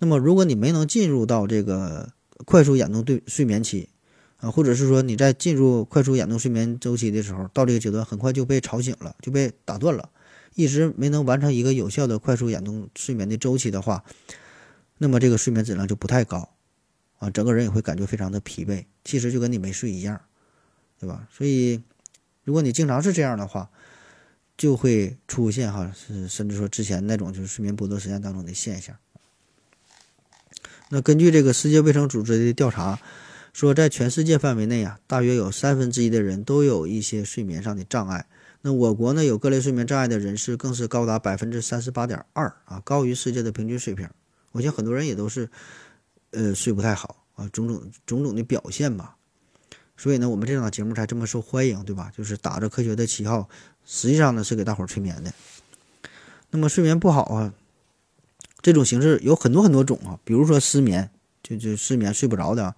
[0.00, 2.08] 那么如果你没能进入到这个
[2.44, 3.88] 快速眼动对睡眠期，
[4.38, 10.10] 啊，或者是说你在进入快速眼动睡眠周期的时候，到这个阶段很快就被吵醒了，就被打断了，
[10.56, 14.02] 一直没能完成一个有效的快速眼动睡眠的周期的话，
[14.98, 16.48] 那么这个睡眠质量就不太高，
[17.22, 20.20] 啊，整个人也会感觉非常的疲惫，其实就跟你没睡一样，
[20.98, 21.28] 对吧？
[21.30, 21.80] 所以，
[22.42, 23.70] 如果你经常是这样的话，
[24.56, 28.96] 就会出现哈，是甚至说之前那种就是睡眠剥夺实验当中的现象。
[30.88, 32.98] 那根据这个世界卫生组织的调查。
[33.54, 38.24] 说，在全世界范围内啊，大约有三分之一的人都有一些睡眠上的障碍。
[38.62, 44.08] 那我国呢，有各类睡眠障碍的人士更是高达百分之三十八点二啊，高于世界的平均水平。
[44.52, 45.50] 我想很多人也都是，
[46.32, 49.16] 呃，睡不太好啊，种种种种的表现吧。
[49.96, 52.10] 所以呢，我们这档节目才这么受欢迎，对吧？
[52.16, 53.48] 就是打着科学的旗号，
[53.84, 55.32] 实际上呢是给大伙儿催眠的。
[56.50, 57.54] 那么睡眠不好啊，
[58.60, 61.10] 这种形式有很多很多种啊，比如说失眠，
[61.42, 62.74] 就就失眠睡不着的。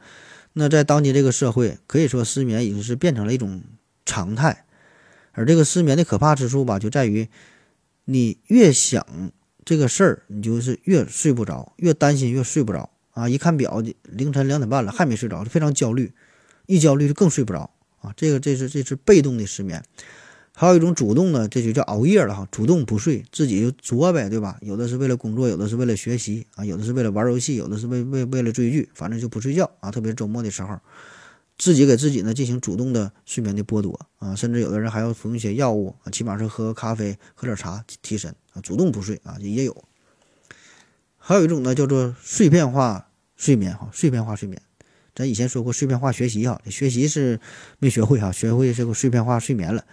[0.52, 3.62] 那在当今这个社会，可以说失眠已经是变成了一种
[4.04, 4.66] 常态，
[5.32, 7.28] 而这个失眠的可怕之处吧，就在于
[8.04, 9.32] 你越想
[9.64, 13.28] 这个事儿，你就是越睡不着，越担心越睡不着啊！
[13.28, 16.12] 一看表，凌晨两点半了，还没睡着，就非常焦虑，
[16.66, 18.12] 一焦虑就更睡不着啊！
[18.16, 19.82] 这个这是这是被动的失眠。
[20.56, 24.56] 还有一种主动的，这就叫熬夜了哈，主动不睡，自己就作呗，对吧？
[24.60, 29.90] 有的是为了工作，有的是为了学习啊，有的是为了玩游戏，有的是为为为了追剧，反正就不睡觉啊。
[29.90, 30.78] 特别是周末的时候，
[31.58, 39.84] 自己给自己呢进行主动的睡眠的剥夺啊，甚至有的人还要服用一些药物啊，起码是喝咖啡、喝点茶提神啊，主动不睡啊也有。
[41.26, 44.60] 还有一种呢叫做碎片化睡眠哈，碎片化睡眠，
[45.14, 47.40] 咱以前说过碎片化学习哈，学习是
[47.78, 49.86] 没学会哈， 学会这个碎片化睡眠了。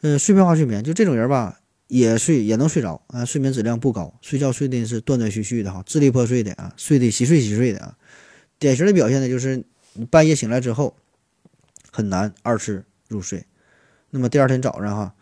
[0.00, 7.96] 嗯，碎片化睡眠就这种人吧，也睡也能睡着啊，睡眠质量不高，睡觉睡的是断断续续的哈，支离破碎的啊，睡得稀碎稀碎的啊。
[8.58, 10.96] 典型的表现呢，就是你半夜醒来之后
[11.92, 13.46] 很难二次入睡，
[14.10, 15.14] 那么第二天早上哈，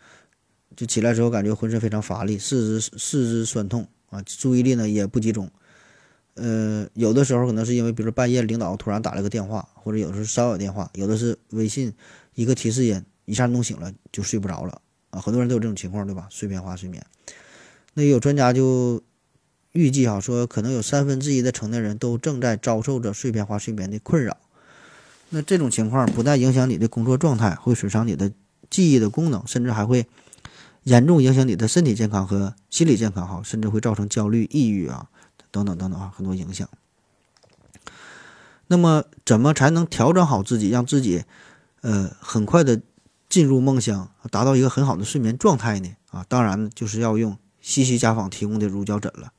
[0.75, 5.49] 就起来之后感觉浑身非常乏力，四肢四肢酸痛啊，注意力呢也不集中。
[6.35, 11.91] 呃，有的时候可能是因为，比如说半夜领导突然打了个电话，或者有的是骚扰电话，有的是微信
[12.35, 15.19] 一个提示音，一下弄醒了就睡不着了啊。
[15.19, 16.27] 很多人都有这种情况，对吧？
[16.29, 17.05] 碎片化睡眠。
[17.95, 19.01] 那有专家就
[19.73, 24.37] 预计哈，说可能有三分之一的成年人都正在遭受着碎片化睡眠的困扰。
[25.29, 28.31] 那这种情况不但影响你的工作状态，会损伤你的
[28.69, 30.05] 记忆的功能，甚至还会
[30.83, 35.07] 严重影响你的身体健康和心理健康哈，甚至会造成焦虑、抑郁啊。
[35.51, 36.65] 等等等等啊，很多影响。
[38.67, 41.25] 那么，怎么才能调整好自己，让自己
[41.81, 42.81] 呃很快的
[43.27, 45.93] 进入梦乡，达到一个很好的睡眠状态呢？
[46.09, 49.33] 啊，当然就是要用西西家纺提供的乳胶枕了。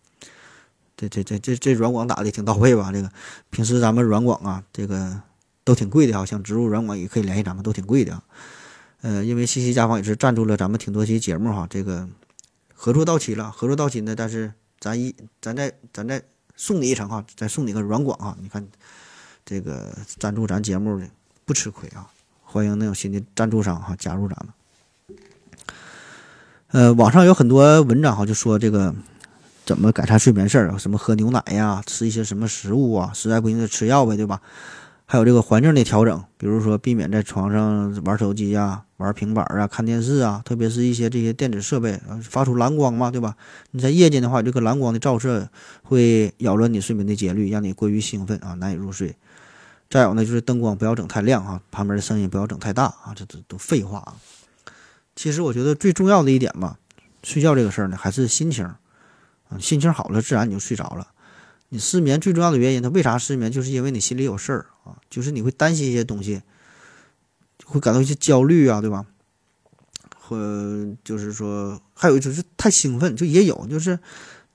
[0.99, 2.93] 这这这这这软广打的挺到位吧？
[2.93, 3.11] 这个
[3.49, 5.22] 平时咱们软广啊，这个
[5.64, 8.22] 都挺贵的啊，像植入软广也可以联系咱们，都挺贵的啊。
[9.03, 12.09] 呃，因为西西家纺也是赞助了咱们挺多期节目哈，这个
[12.74, 14.53] 合作到期了，合作到期呢，但是。
[14.82, 16.20] 咱一，咱再，咱再
[16.57, 18.36] 送你一程哈，再送你个软广哈。
[18.40, 18.66] 你看，
[19.46, 21.09] 这个赞助咱节目的
[21.44, 22.11] 不吃亏啊！
[22.42, 25.18] 欢迎那种新的赞助商哈加入咱们。
[26.72, 28.92] 呃，网上有很多文章哈，就说这个
[29.64, 34.42] 怎么改善睡眠事儿啊，什么喝牛奶呀，吃一些什么食物啊，实在不行就吃药呗，对吧？
[35.12, 43.36] 还有这个环境的调整，比如说避免在床上玩手机呀、玩平板啊、看电视啊，特别是一些这些电子设备，发出蓝光嘛，对吧？
[43.72, 45.50] 你在夜间的话，这个蓝光的照射
[45.82, 49.14] 会扰乱你睡眠的节律，让你过于兴奋啊，难以入睡。
[49.90, 54.16] 再有呢，就是灯光不要整太亮啊，旁边的声音不要整太大啊，这都都废话啊。
[55.14, 56.78] 其实我觉得最重要的一点吧，
[57.22, 58.78] 睡觉这个事儿呢，还是心情啊，
[59.60, 61.08] 心情好了，自然你就睡着了。
[61.75, 63.51] 你失眠最重要的原因，他为啥失眠？
[63.51, 66.43] 就是因为你心里有事儿啊，就是你会担心一些东西，
[67.64, 69.07] 会感到一些焦虑啊，对吧？
[70.18, 70.37] 或
[71.03, 73.99] 就是说，还有一就是太兴奋，就也有，就是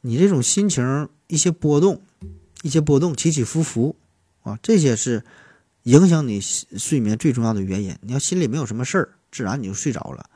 [0.01, 1.99] 你这种心情一些波动，
[2.61, 3.95] 一些波动起起伏伏
[4.43, 5.23] 啊，这些是
[5.83, 7.97] 影响你睡眠最重要的原因。
[8.01, 10.29] 你要心里没有什么事儿，自然你就睡着了。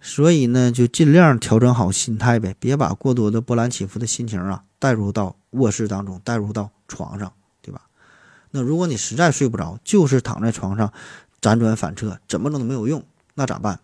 [0.00, 7.82] 所以呢，就尽量调整好心态呗，别把过多的波澜起伏的心情啊带入到卧室当中，带入到床上，对吧？
[8.52, 10.92] 那如果你实在睡不着，就是躺在床上
[11.40, 13.80] 辗转反侧，怎么弄都没有用，那咋办？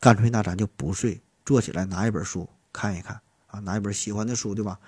[0.00, 4.78] 干脆那咱就不睡，坐起来拿一本书看一看啊，拿一本喜欢的书，对吧？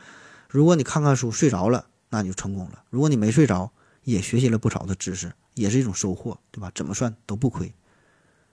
[0.49, 3.73] 如果你看看书睡着了，那你就成功了；如果你没睡着，
[4.05, 6.71] 也学习了不少的知识，也是一种收获，对吧？
[6.73, 7.75] 怎么算都不亏。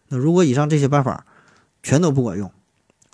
[0.07, 1.25] 那如果以上这些办法，
[1.83, 2.51] 全都不管用，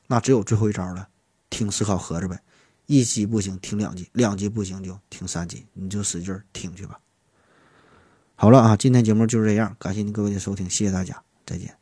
[0.07, 1.09] 那只有最后一招了，
[1.49, 2.39] 听思考盒子呗，
[2.86, 6.99] 一级不行听两级，两级不行就听三级，你就使劲听去吧。
[8.36, 11.79] 好了啊，今天节目就是这样，感谢您各位的收听，谢谢大家，再见。